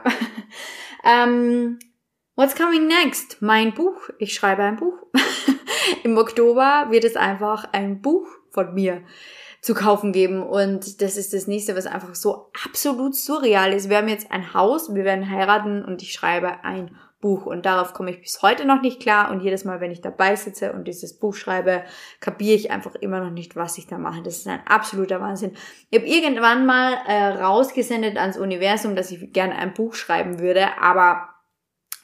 ähm, 1.05 1.79
What's 2.35 2.55
coming 2.55 2.87
next? 2.87 3.43
Mein 3.43 3.75
Buch. 3.75 4.09
Ich 4.19 4.33
schreibe 4.33 4.63
ein 4.63 4.77
Buch. 4.77 4.95
Im 6.03 6.17
Oktober 6.17 6.87
wird 6.89 7.05
es 7.05 7.15
einfach 7.15 7.69
ein 7.73 8.01
Buch 8.01 8.27
von 8.49 8.73
mir 8.73 9.03
zu 9.61 9.75
kaufen 9.75 10.13
geben. 10.13 10.43
Und 10.43 11.03
das 11.03 11.19
ist 11.19 11.35
das 11.35 11.47
nächste, 11.47 11.77
was 11.77 11.85
einfach 11.85 12.15
so 12.15 12.51
absolut 12.65 13.15
surreal 13.15 13.75
ist. 13.75 13.91
Wir 13.91 13.99
haben 13.99 14.09
jetzt 14.09 14.33
ein 14.33 14.55
Haus, 14.55 14.95
wir 14.95 15.05
werden 15.05 15.29
heiraten 15.29 15.85
und 15.85 16.01
ich 16.01 16.15
schreibe 16.15 16.65
ein 16.65 16.97
Buch. 17.21 17.45
Und 17.45 17.67
darauf 17.67 17.93
komme 17.93 18.11
ich 18.11 18.23
bis 18.23 18.41
heute 18.41 18.65
noch 18.65 18.81
nicht 18.81 19.03
klar. 19.03 19.31
Und 19.31 19.41
jedes 19.41 19.67
Mal, 19.67 19.83
wenn 19.83 19.93
ich 19.93 20.01
dabei 20.01 20.35
sitze 20.35 20.73
und 20.73 20.89
dieses 20.89 21.19
Buch 21.19 21.35
schreibe, 21.35 21.85
kapiere 22.21 22.57
ich 22.57 22.71
einfach 22.71 22.95
immer 22.95 23.21
noch 23.21 23.31
nicht, 23.31 23.57
was 23.57 23.77
ich 23.77 23.89
da 23.89 23.99
mache. 23.99 24.23
Das 24.23 24.39
ist 24.39 24.49
ein 24.49 24.67
absoluter 24.67 25.21
Wahnsinn. 25.21 25.53
Ich 25.91 25.99
habe 25.99 26.09
irgendwann 26.09 26.65
mal 26.65 26.95
äh, 27.07 27.43
rausgesendet 27.43 28.17
ans 28.17 28.39
Universum, 28.39 28.97
dass 28.97 29.11
ich 29.11 29.35
gerne 29.35 29.55
ein 29.55 29.75
Buch 29.75 29.93
schreiben 29.93 30.39
würde, 30.39 30.79
aber 30.81 31.29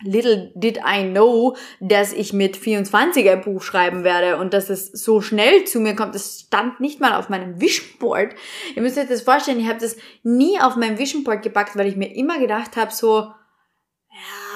Little 0.02 0.52
did 0.54 0.78
I 0.78 1.02
know, 1.02 1.56
dass 1.80 2.12
ich 2.12 2.32
mit 2.32 2.56
24 2.56 3.28
ein 3.28 3.40
Buch 3.40 3.62
schreiben 3.62 4.04
werde 4.04 4.36
und 4.36 4.54
dass 4.54 4.70
es 4.70 4.92
so 4.92 5.20
schnell 5.20 5.64
zu 5.64 5.80
mir 5.80 5.96
kommt. 5.96 6.14
Das 6.14 6.44
stand 6.46 6.78
nicht 6.78 7.00
mal 7.00 7.14
auf 7.14 7.28
meinem 7.28 7.60
Vision. 7.60 8.28
Ihr 8.76 8.82
müsst 8.82 8.96
euch 8.96 9.08
das 9.08 9.22
vorstellen, 9.22 9.58
ich 9.58 9.68
habe 9.68 9.80
das 9.80 9.96
nie 10.22 10.60
auf 10.60 10.76
meinem 10.76 10.98
Vision 10.98 11.24
gepackt, 11.24 11.76
weil 11.76 11.88
ich 11.88 11.96
mir 11.96 12.14
immer 12.14 12.38
gedacht 12.38 12.76
habe, 12.76 12.92
so, 12.92 13.32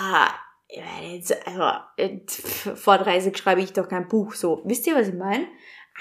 ja, 0.00 0.28
jetzt, 1.02 1.34
also, 1.46 2.74
vor 2.76 2.98
30 2.98 3.36
schreibe 3.36 3.60
ich 3.62 3.72
doch 3.72 3.88
kein 3.88 4.08
Buch. 4.08 4.34
So, 4.34 4.62
wisst 4.64 4.86
ihr, 4.86 4.94
was 4.94 5.08
ich 5.08 5.14
meine? 5.14 5.46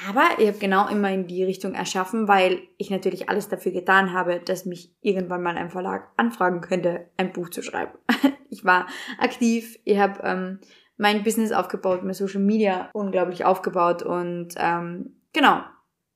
Aber 0.08 0.24
ich 0.40 0.48
habe 0.48 0.58
genau 0.58 0.88
immer 0.88 1.12
in 1.12 1.28
die 1.28 1.44
Richtung 1.44 1.74
erschaffen, 1.74 2.28
weil 2.28 2.62
ich 2.78 2.90
natürlich 2.90 3.30
alles 3.30 3.50
dafür 3.50 3.72
getan 3.72 4.14
habe, 4.14 4.40
dass 4.40 4.66
mich 4.66 4.94
irgendwann 5.02 5.44
mal 5.44 5.58
ein 5.58 5.70
Verlag 5.70 6.10
anfragen 6.18 6.62
könnte, 6.62 7.10
ein 7.18 7.34
Buch 7.34 7.50
zu 7.50 7.62
schreiben. 7.62 7.92
ich 8.50 8.64
war 8.64 8.88
aktiv, 9.20 9.78
ich 9.84 10.00
habe 10.00 10.22
ähm, 10.24 10.60
mein 10.98 11.24
Business 11.24 11.52
aufgebaut, 11.52 12.04
mein 12.04 12.14
Social 12.14 12.42
Media 12.42 12.90
unglaublich 12.94 13.44
aufgebaut 13.44 14.02
und 14.02 14.54
ähm, 14.58 15.18
genau, 15.34 15.62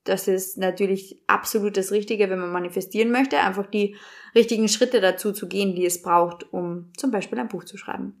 das 0.04 0.28
ist 0.28 0.56
natürlich 0.56 1.20
absolut 1.26 1.76
das 1.76 1.90
Richtige, 1.90 2.30
wenn 2.30 2.38
man 2.38 2.52
manifestieren 2.52 3.10
möchte, 3.10 3.38
einfach 3.38 3.66
die 3.66 3.96
richtigen 4.34 4.68
Schritte 4.68 5.00
dazu 5.00 5.32
zu 5.32 5.48
gehen, 5.48 5.74
die 5.74 5.84
es 5.84 6.00
braucht, 6.02 6.52
um 6.52 6.92
zum 6.96 7.10
Beispiel 7.10 7.38
ein 7.38 7.48
Buch 7.48 7.64
zu 7.64 7.76
schreiben. 7.76 8.20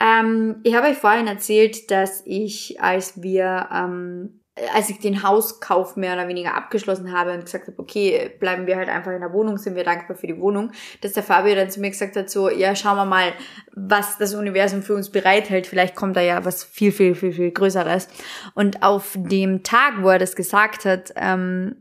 Ähm, 0.00 0.60
ich 0.62 0.74
habe 0.74 0.86
euch 0.86 0.96
vorhin 0.96 1.26
erzählt, 1.26 1.90
dass 1.90 2.22
ich, 2.24 2.80
als 2.80 3.20
wir 3.20 3.68
ähm, 3.74 4.37
als 4.74 4.90
ich 4.90 4.98
den 4.98 5.22
Hauskauf 5.22 5.96
mehr 5.96 6.14
oder 6.14 6.28
weniger 6.28 6.54
abgeschlossen 6.54 7.12
habe 7.12 7.32
und 7.32 7.44
gesagt 7.44 7.66
habe, 7.66 7.78
okay, 7.78 8.30
bleiben 8.40 8.66
wir 8.66 8.76
halt 8.76 8.88
einfach 8.88 9.12
in 9.12 9.20
der 9.20 9.32
Wohnung, 9.32 9.58
sind 9.58 9.76
wir 9.76 9.84
dankbar 9.84 10.16
für 10.16 10.26
die 10.26 10.38
Wohnung, 10.38 10.72
dass 11.00 11.12
der 11.12 11.22
Fabio 11.22 11.54
dann 11.54 11.70
zu 11.70 11.80
mir 11.80 11.90
gesagt 11.90 12.16
hat, 12.16 12.30
so, 12.30 12.50
ja, 12.50 12.74
schauen 12.74 12.96
wir 12.96 13.04
mal, 13.04 13.32
was 13.72 14.18
das 14.18 14.34
Universum 14.34 14.82
für 14.82 14.94
uns 14.94 15.10
bereithält, 15.10 15.66
vielleicht 15.66 15.94
kommt 15.94 16.16
da 16.16 16.20
ja 16.20 16.44
was 16.44 16.64
viel, 16.64 16.92
viel, 16.92 17.14
viel, 17.14 17.32
viel 17.32 17.50
Größeres. 17.50 18.08
Und 18.54 18.82
auf 18.82 19.16
dem 19.16 19.62
Tag, 19.62 20.02
wo 20.02 20.08
er 20.08 20.18
das 20.18 20.36
gesagt 20.36 20.84
hat, 20.84 21.12
ähm, 21.16 21.76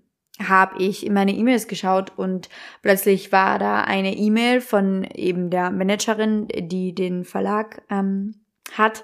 habe 0.46 0.82
ich 0.82 1.06
in 1.06 1.14
meine 1.14 1.32
E-Mails 1.32 1.68
geschaut 1.68 2.12
und 2.16 2.50
plötzlich 2.84 3.32
war 3.32 3.58
da 3.58 3.82
eine 3.82 4.16
E-Mail 4.16 4.62
von 4.62 5.04
eben 5.16 5.50
der 5.50 5.72
Managerin, 5.72 6.48
die 6.48 6.94
den 6.94 7.24
Verlag 7.24 7.82
ähm, 7.90 8.36
hat 8.74 9.04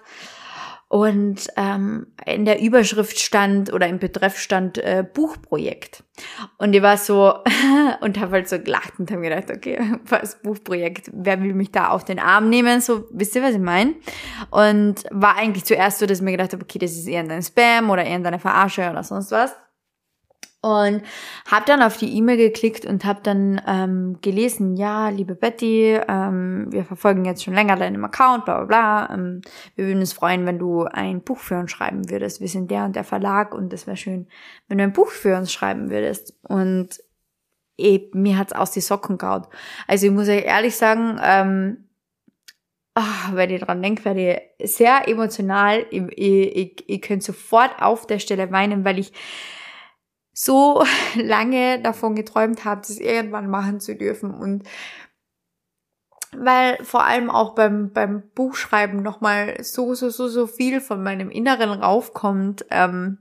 und 0.94 1.48
ähm, 1.58 2.06
in 2.24 2.46
der 2.46 2.62
Überschrift 2.62 3.20
stand 3.20 3.74
oder 3.74 3.88
im 3.88 3.98
Betreff 3.98 4.38
stand 4.38 4.78
äh, 4.78 5.04
Buchprojekt. 5.04 6.04
Und 6.60 6.76
ich 6.76 6.84
war 6.84 6.98
so 6.98 7.34
und 8.02 8.20
habe 8.20 8.34
halt 8.34 8.48
so 8.48 8.60
gelacht 8.60 9.00
und 9.00 9.10
habe 9.10 9.24
gedacht, 9.24 9.50
okay, 9.50 9.80
was 10.06 10.40
Buchprojekt, 10.44 11.10
wer 11.12 11.42
will 11.42 11.56
mich 11.56 11.72
da 11.72 11.90
auf 11.90 12.06
den 12.06 12.20
Arm 12.20 12.48
nehmen? 12.48 12.80
So, 12.80 13.08
wisst 13.10 13.36
ihr, 13.36 13.42
was 13.42 13.56
ich 13.56 13.60
meine? 13.60 13.96
Und 14.52 15.06
war 15.10 15.36
eigentlich 15.36 15.66
zuerst 15.66 15.98
so, 15.98 16.06
dass 16.06 16.20
ich 16.20 16.24
mir 16.24 16.30
gedacht 16.30 16.54
habe, 16.54 16.62
okay, 16.62 16.78
das 16.78 16.92
ist 16.92 17.08
eher 17.08 17.24
ein 17.24 17.42
Spam 17.42 17.90
oder 17.90 18.04
eher 18.04 18.24
eine 18.24 18.38
Verarsche 18.38 18.88
oder 18.88 19.04
sonst 19.04 19.32
was. 19.32 19.56
Und 20.63 21.03
habe 21.46 21.65
dann 21.67 21.82
auf 21.82 21.98
die 21.98 22.17
E-Mail 22.17 22.38
geklickt 22.38 22.86
und 22.86 23.03
habe 23.03 23.20
dann 23.22 23.62
ähm, 23.67 24.20
gelesen, 24.22 24.77
ja, 24.77 25.10
liebe 25.10 25.36
Betty, 25.36 26.00
ähm, 26.08 26.67
wir 26.70 26.86
verfolgen 26.86 27.25
jetzt 27.25 27.43
schon 27.43 27.53
länger 27.53 27.75
deinen 27.75 28.01
Account, 28.05 28.46
bla 28.46 28.63
bla 28.63 28.65
bla. 28.65 29.13
Ähm, 29.13 29.41
wir 29.75 29.88
würden 29.88 30.00
uns 30.00 30.13
freuen, 30.13 30.46
wenn 30.46 30.60
du 30.60 30.86
ein 30.86 31.22
Buch 31.22 31.39
für 31.39 31.60
uns 31.60 31.70
schreiben 31.70 32.10
würdest. 32.10 32.39
Wir 32.39 32.48
sind 32.48 32.72
der 32.72 32.86
und 32.86 32.96
der 32.96 33.03
Verlag 33.03 33.53
und 33.53 33.74
es 33.74 33.88
wäre 33.88 33.98
schön, 33.98 34.29
wenn 34.70 34.77
du 34.77 34.86
ein 34.86 34.93
Buch 34.93 35.10
für 35.10 35.36
uns 35.38 35.51
schreiben 35.51 35.89
würdest. 35.89 36.34
Und 36.43 36.91
eh, 37.77 38.10
mir 38.13 38.38
hat's 38.38 38.53
aus 38.53 38.72
die 38.72 38.79
Socken 38.79 39.17
gehaut. 39.17 39.50
Also 39.86 40.05
ich 40.05 40.13
muss 40.13 40.29
euch 40.29 40.46
ehrlich 40.46 40.77
sagen, 40.77 41.20
ähm, 41.22 41.89
ach, 42.93 43.36
wenn 43.36 43.50
ich 43.50 43.62
dran 43.62 43.82
denke, 43.82 44.05
werde 44.05 44.48
ich 44.60 44.75
sehr 44.75 45.10
emotional. 45.10 45.86
Ich, 45.91 46.03
ich, 46.15 46.55
ich, 46.55 46.89
ich 46.89 47.01
könnte 47.01 47.25
sofort 47.25 47.82
auf 47.82 48.08
der 48.08 48.20
Stelle 48.20 48.50
weinen, 48.50 48.86
weil 48.86 49.00
ich 49.00 49.12
so 50.34 50.84
lange 51.16 51.82
davon 51.82 52.16
geträumt 52.16 52.66
habe, 52.66 52.82
das 52.82 52.98
irgendwann 52.98 53.50
machen 53.50 53.80
zu 53.80 53.96
dürfen. 53.96 54.34
Und 54.34 54.63
weil 56.36 56.84
vor 56.84 57.04
allem 57.04 57.30
auch 57.30 57.54
beim, 57.54 57.92
beim 57.94 58.24
Buchschreiben 58.34 59.02
nochmal 59.02 59.63
so, 59.63 59.94
so, 59.94 60.10
so, 60.10 60.28
so 60.28 60.48
viel 60.48 60.82
von 60.82 61.04
meinem 61.04 61.30
Inneren 61.30 61.70
raufkommt, 61.70 62.66
ähm, 62.72 63.20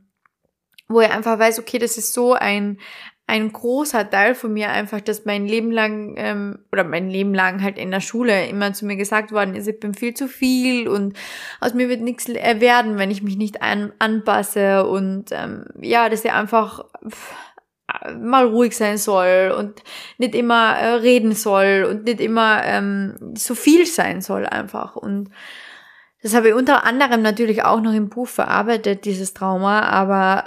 wo 0.88 1.00
ich 1.00 1.11
einfach 1.11 1.38
weiß, 1.38 1.59
okay, 1.59 1.78
das 1.78 1.99
ist 1.99 2.14
so 2.14 2.33
ein, 2.33 2.78
ein 3.26 3.52
großer 3.52 4.11
Teil 4.11 4.35
von 4.35 4.52
mir 4.52 4.71
einfach, 4.71 5.00
dass 5.00 5.25
mein 5.25 5.47
Leben 5.47 5.71
lang 5.71 6.14
ähm, 6.19 6.59
oder 6.73 6.85
mein 6.85 7.09
Leben 7.09 7.35
lang 7.35 7.62
halt 7.62 7.79
in 7.79 7.91
der 7.91 8.00
Schule 8.00 8.47
immer 8.47 8.73
zu 8.73 8.85
mir 8.85 8.97
gesagt 8.97 9.33
worden 9.33 9.55
ist, 9.55 9.69
ich 9.69 9.81
bin 9.81 9.95
viel 9.95 10.14
zu 10.14 10.29
viel 10.29 10.88
und 10.88 11.17
aus 11.61 11.73
mir 11.73 11.88
wird 11.88 12.00
nichts 12.00 12.29
werden, 12.29 12.99
wenn 12.99 13.11
ich 13.11 13.23
mich 13.23 13.37
nicht 13.37 13.62
an, 13.62 13.93
anpasse 13.99 14.87
und 14.87 15.26
ähm, 15.31 15.64
ja, 15.81 16.09
dass 16.09 16.25
ich 16.25 16.33
einfach 16.33 16.85
mal 18.19 18.47
ruhig 18.47 18.76
sein 18.76 18.99
soll 18.99 19.55
und 19.57 19.83
nicht 20.19 20.35
immer 20.35 20.76
äh, 20.76 20.95
reden 20.95 21.33
soll 21.33 21.87
und 21.88 22.05
nicht 22.05 22.21
immer 22.21 22.62
ähm, 22.64 23.35
so 23.37 23.55
viel 23.55 23.87
sein 23.87 24.21
soll 24.21 24.47
einfach 24.47 24.97
und 24.97 25.31
das 26.23 26.35
habe 26.35 26.49
ich 26.49 26.55
unter 26.55 26.85
anderem 26.85 27.21
natürlich 27.21 27.64
auch 27.64 27.81
noch 27.81 27.93
im 27.93 28.09
Buch 28.09 28.29
verarbeitet, 28.29 29.05
dieses 29.05 29.35
Trauma, 29.35 29.81
aber 29.81 30.45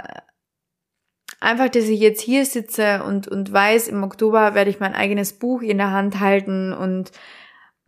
einfach, 1.39 1.69
dass 1.69 1.85
ich 1.85 1.99
jetzt 1.99 2.21
hier 2.21 2.45
sitze 2.45 3.03
und, 3.03 3.27
und 3.27 3.51
weiß, 3.51 3.87
im 3.87 4.03
Oktober 4.03 4.55
werde 4.55 4.69
ich 4.69 4.79
mein 4.79 4.95
eigenes 4.95 5.33
Buch 5.33 5.61
in 5.61 5.77
der 5.77 5.91
Hand 5.91 6.19
halten 6.19 6.73
und 6.73 7.11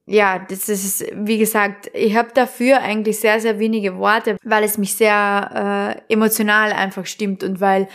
ja, 0.10 0.40
das 0.40 0.70
ist, 0.70 1.06
wie 1.14 1.38
gesagt, 1.38 1.92
ich 1.94 2.16
habe 2.16 2.30
dafür 2.34 2.82
eigentlich 2.82 3.20
sehr, 3.20 3.42
sehr 3.42 3.60
wenige 3.60 3.98
Worte, 3.98 4.38
weil 4.42 4.64
es 4.64 4.78
mich 4.78 4.96
sehr 4.96 5.98
äh, 6.10 6.14
emotional 6.14 6.72
einfach 6.72 7.06
stimmt 7.06 7.44
und 7.44 7.60
weil, 7.60 7.90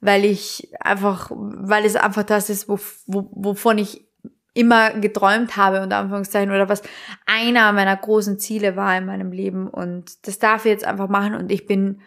weil 0.00 0.24
ich 0.24 0.72
einfach, 0.80 1.30
weil 1.30 1.84
es 1.84 1.96
einfach 1.96 2.22
das 2.22 2.48
ist, 2.48 2.66
wo, 2.66 2.78
wo, 3.06 3.28
wovon 3.32 3.76
ich 3.76 4.06
immer 4.54 4.90
geträumt 4.90 5.58
habe, 5.58 5.82
unter 5.82 5.98
Anführungszeichen, 5.98 6.50
oder 6.50 6.70
was 6.70 6.82
einer 7.26 7.72
meiner 7.72 7.96
großen 7.96 8.38
Ziele 8.38 8.74
war 8.74 8.96
in 8.96 9.04
meinem 9.04 9.30
Leben. 9.30 9.68
Und 9.68 10.26
das 10.26 10.38
darf 10.38 10.64
ich 10.64 10.70
jetzt 10.70 10.86
einfach 10.86 11.08
machen 11.08 11.34
und 11.34 11.52
ich 11.52 11.66
bin 11.66 12.00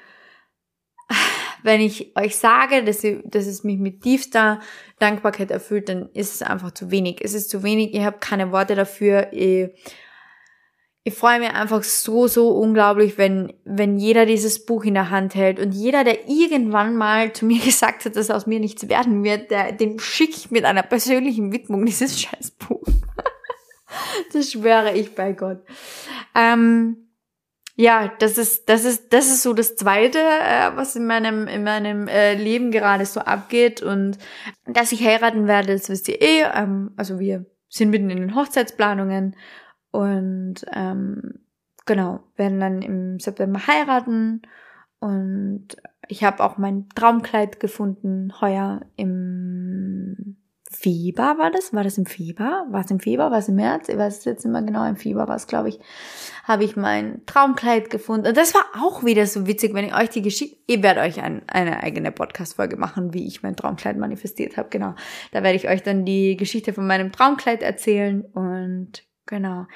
wenn 1.63 1.81
ich 1.81 2.15
euch 2.15 2.35
sage, 2.35 2.83
dass, 2.83 3.03
ich, 3.03 3.19
dass 3.25 3.47
es 3.47 3.63
mich 3.63 3.79
mit 3.79 4.01
tiefster 4.01 4.59
Dankbarkeit 4.99 5.51
erfüllt, 5.51 5.89
dann 5.89 6.09
ist 6.13 6.35
es 6.35 6.41
einfach 6.41 6.71
zu 6.71 6.91
wenig. 6.91 7.19
Es 7.21 7.33
ist 7.33 7.49
zu 7.49 7.63
wenig, 7.63 7.93
ich 7.93 8.03
habe 8.03 8.17
keine 8.19 8.51
Worte 8.51 8.75
dafür. 8.75 9.27
Ich, 9.31 9.69
ich 11.05 11.13
freue 11.13 11.39
mich 11.39 11.49
einfach 11.49 11.83
so, 11.83 12.27
so 12.27 12.49
unglaublich, 12.49 13.17
wenn, 13.17 13.53
wenn 13.65 13.97
jeder 13.97 14.25
dieses 14.25 14.65
Buch 14.65 14.85
in 14.85 14.93
der 14.93 15.09
Hand 15.09 15.35
hält 15.35 15.59
und 15.59 15.73
jeder, 15.73 16.03
der 16.03 16.29
irgendwann 16.29 16.95
mal 16.95 17.33
zu 17.33 17.45
mir 17.45 17.59
gesagt 17.63 18.05
hat, 18.05 18.15
dass 18.15 18.29
aus 18.29 18.47
mir 18.47 18.59
nichts 18.59 18.87
werden 18.87 19.23
wird, 19.23 19.51
der, 19.51 19.71
den 19.73 19.99
schicke 19.99 20.35
ich 20.37 20.51
mit 20.51 20.65
einer 20.65 20.83
persönlichen 20.83 21.51
Widmung 21.51 21.85
dieses 21.85 22.21
scheiß 22.21 22.51
Buch. 22.51 22.83
das 24.31 24.51
schwöre 24.51 24.95
ich 24.95 25.13
bei 25.13 25.33
Gott. 25.33 25.59
Ähm, 26.35 27.09
ja, 27.75 28.11
das 28.19 28.37
ist, 28.37 28.69
das 28.69 28.85
ist, 28.85 29.13
das 29.13 29.25
ist 29.25 29.41
so 29.41 29.53
das 29.53 29.75
Zweite, 29.75 30.19
äh, 30.19 30.75
was 30.75 30.95
in 30.95 31.07
meinem, 31.07 31.47
in 31.47 31.63
meinem 31.63 32.07
äh, 32.07 32.35
Leben 32.35 32.71
gerade 32.71 33.05
so 33.05 33.19
abgeht. 33.19 33.81
Und 33.81 34.17
dass 34.65 34.91
ich 34.91 35.03
heiraten 35.03 35.47
werde, 35.47 35.73
das 35.73 35.89
wisst 35.89 36.07
ihr 36.07 36.21
eh. 36.21 36.43
Ähm, 36.53 36.91
also 36.97 37.19
wir 37.19 37.45
sind 37.69 37.89
mitten 37.89 38.11
in 38.11 38.19
den 38.19 38.35
Hochzeitsplanungen 38.35 39.35
und 39.91 40.65
ähm, 40.71 41.39
genau, 41.85 42.23
werden 42.35 42.59
dann 42.59 42.81
im 42.83 43.19
September 43.19 43.65
heiraten. 43.65 44.43
Und 44.99 45.69
ich 46.07 46.23
habe 46.23 46.43
auch 46.43 46.57
mein 46.57 46.89
Traumkleid 46.89 47.59
gefunden, 47.59 48.33
heuer 48.39 48.81
im 48.95 50.37
Fieber 50.75 51.37
war 51.37 51.51
das? 51.51 51.73
War 51.73 51.83
das 51.83 51.97
im 51.97 52.05
Fieber? 52.05 52.65
War 52.69 52.83
es 52.83 52.91
im 52.91 52.99
Fieber? 52.99 53.31
War 53.31 53.37
es 53.37 53.47
im 53.47 53.55
März? 53.55 53.89
Ich 53.89 53.97
weiß 53.97 54.19
es 54.19 54.25
jetzt 54.25 54.45
mehr 54.45 54.61
genau. 54.61 54.85
Im 54.85 54.95
Fieber 54.95 55.27
war 55.27 55.35
es, 55.35 55.47
glaube 55.47 55.69
ich. 55.69 55.79
Habe 56.43 56.63
ich 56.63 56.75
mein 56.75 57.21
Traumkleid 57.25 57.89
gefunden. 57.89 58.27
Und 58.27 58.37
das 58.37 58.53
war 58.53 58.65
auch 58.81 59.03
wieder 59.03 59.25
so 59.27 59.45
witzig, 59.47 59.73
wenn 59.73 59.85
ich 59.85 59.95
euch 59.95 60.09
die 60.09 60.21
Geschichte, 60.21 60.57
ich 60.67 60.81
werde 60.81 61.01
euch 61.01 61.21
ein, 61.21 61.43
eine 61.47 61.83
eigene 61.83 62.11
Podcast-Folge 62.11 62.77
machen, 62.77 63.13
wie 63.13 63.27
ich 63.27 63.43
mein 63.43 63.55
Traumkleid 63.55 63.97
manifestiert 63.97 64.57
habe. 64.57 64.69
Genau. 64.69 64.95
Da 65.31 65.43
werde 65.43 65.55
ich 65.55 65.69
euch 65.69 65.83
dann 65.83 66.05
die 66.05 66.35
Geschichte 66.35 66.73
von 66.73 66.87
meinem 66.87 67.11
Traumkleid 67.11 67.61
erzählen 67.61 68.21
und 68.33 69.03
genau. 69.25 69.67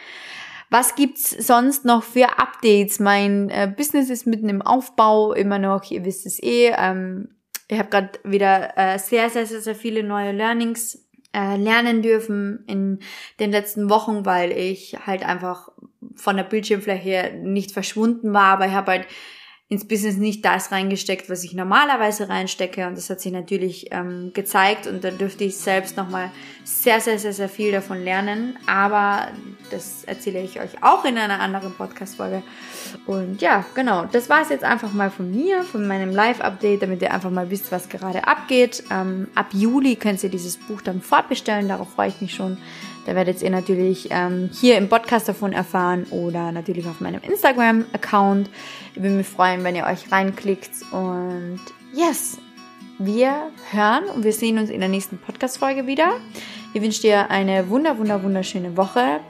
Was 0.70 0.96
gibt's 0.96 1.30
sonst 1.30 1.86
noch 1.86 2.04
für 2.04 2.40
Updates? 2.40 3.00
Mein 3.00 3.50
äh, 3.50 3.72
Business 3.74 4.10
ist 4.10 4.28
mitten 4.28 4.50
im 4.50 4.62
Aufbau, 4.62 5.32
immer 5.32 5.60
noch, 5.60 5.90
ihr 5.90 6.04
wisst 6.04 6.26
es 6.26 6.42
eh. 6.44 6.74
Ähm, 6.78 7.37
ich 7.68 7.80
habe 7.80 7.90
gerade 7.90 8.20
wieder 8.24 8.78
äh, 8.78 8.98
sehr, 9.00 9.30
sehr, 9.30 9.46
sehr, 9.46 9.62
sehr 9.62 9.76
viele 9.76 10.04
neue 10.04 10.32
Learnings 10.32 11.08
äh, 11.34 11.58
lernen 11.58 12.02
dürfen 12.02 12.64
in 12.68 13.00
den 13.40 13.52
letzten 13.52 13.90
Wochen, 13.90 14.26
weil 14.26 14.52
ich 14.52 14.98
halt 15.06 15.24
einfach 15.24 15.70
von 16.16 16.38
der 16.38 16.44
Bildschirmfläche 16.44 17.34
nicht 17.42 17.72
verschwunden 17.72 18.34
war, 18.34 18.54
aber 18.54 18.68
ich 18.68 18.74
habe 18.74 18.92
halt 18.92 19.08
ins 19.70 19.86
Business 19.86 20.16
nicht 20.16 20.46
das 20.46 20.72
reingesteckt, 20.72 21.30
was 21.30 21.44
ich 21.44 21.54
normalerweise 21.54 22.30
reinstecke. 22.30 22.88
Und 22.88 22.98
das 22.98 23.10
hat 23.10 23.20
sich 23.20 23.34
natürlich 23.34 23.88
ähm, 23.92 24.32
gezeigt 24.34 24.88
und 24.88 25.04
da 25.04 25.12
dürfte 25.12 25.44
ich 25.44 25.58
selbst 25.58 25.98
nochmal 25.98 26.32
sehr, 26.64 27.02
sehr, 27.02 27.20
sehr, 27.20 27.34
sehr 27.34 27.50
viel 27.50 27.74
davon 27.74 28.02
lernen. 28.02 28.58
Aber 28.66 29.28
das 29.70 30.06
erzähle 30.06 30.42
ich 30.42 30.62
euch 30.62 30.82
auch 30.82 31.04
in 31.04 31.18
einer 31.18 31.42
anderen 31.42 31.74
Podcast-Folge. 31.74 32.44
Und 33.06 33.42
ja, 33.42 33.66
genau, 33.76 34.06
das 34.06 34.30
war 34.30 34.42
es 34.42 34.50
jetzt 34.50 34.64
einfach 34.64 34.94
mal 34.94 35.12
von 35.12 35.30
mir, 35.30 35.64
von 35.64 35.86
meinem 35.86 36.12
Live-Update, 36.12 36.84
damit 36.84 37.02
ihr 37.02 37.14
einfach 37.14 37.32
mal 37.32 37.50
wisst, 37.50 37.70
was 37.70 37.90
gerade 37.90 38.26
abgeht. 38.26 38.86
Ähm, 38.90 39.28
ab 39.36 39.48
Juli 39.52 39.98
könnt 39.98 40.24
ihr 40.24 40.30
dieses 40.30 40.56
Buch 40.56 40.82
dann 40.82 41.02
fortbestellen, 41.02 41.68
darauf 41.68 41.92
freue 41.92 42.08
ich 42.08 42.22
mich 42.22 42.34
schon. 42.34 42.58
Da 43.08 43.16
werdet 43.16 43.42
ihr 43.42 43.50
natürlich 43.50 44.10
ähm, 44.12 44.50
hier 44.52 44.78
im 44.78 44.90
Podcast 44.90 45.30
davon 45.30 45.54
erfahren 45.54 46.04
oder 46.10 46.52
natürlich 46.52 46.86
auf 46.88 47.00
meinem 47.00 47.22
Instagram-Account. 47.22 48.50
Ich 48.94 49.02
würde 49.02 49.16
mich 49.16 49.28
freuen, 49.28 49.64
wenn 49.64 49.78
ihr 49.78 49.86
euch 49.86 50.12
reinklickt. 50.12 50.72
Und 50.92 51.62
yes, 51.94 52.38
wir 53.00 53.50
hören 53.72 54.04
und 54.14 54.26
wir 54.26 54.34
sehen 54.34 54.58
uns 54.58 54.70
in 54.70 54.82
der 54.82 54.90
nächsten 54.90 55.18
Podcast-Folge 55.20 55.88
wieder. 55.88 56.18
Ich 56.74 56.82
wünsche 56.82 57.00
dir 57.00 57.32
eine 57.32 57.70
wunder, 57.70 57.98
wunder, 57.98 58.22
wunderschöne 58.22 58.76
Woche. 58.76 59.22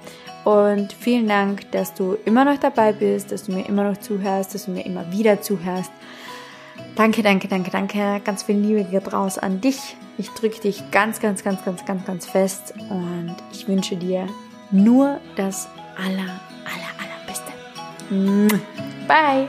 Und 0.44 0.92
vielen 0.94 1.28
Dank, 1.28 1.72
dass 1.72 1.94
du 1.94 2.18
immer 2.26 2.46
noch 2.46 2.58
dabei 2.58 2.94
bist, 2.94 3.32
dass 3.32 3.44
du 3.44 3.52
mir 3.52 3.68
immer 3.68 3.84
noch 3.84 3.98
zuhörst, 3.98 4.56
dass 4.56 4.66
du 4.66 4.72
mir 4.72 4.88
immer 4.88 5.12
wieder 5.12 5.40
zuhörst. 5.40 5.92
Danke, 6.96 7.22
danke, 7.22 7.48
danke, 7.48 7.70
danke. 7.70 8.22
Ganz 8.26 8.42
viel 8.42 8.56
Liebe 8.56 8.86
geht 8.86 9.14
raus 9.14 9.38
an 9.38 9.62
dich. 9.62 9.96
Ich 10.18 10.30
drücke 10.32 10.60
dich 10.62 10.90
ganz, 10.92 11.20
ganz, 11.20 11.44
ganz, 11.44 11.64
ganz, 11.64 11.86
ganz, 11.86 12.06
ganz 12.06 12.26
fest 12.26 12.74
und 12.90 13.36
ich 13.52 13.68
wünsche 13.68 13.96
dir 13.96 14.28
nur 14.72 15.20
das 15.36 15.68
aller, 15.96 16.40
aller, 16.66 16.92
allerbeste. 17.00 18.58
Bye. 19.08 19.48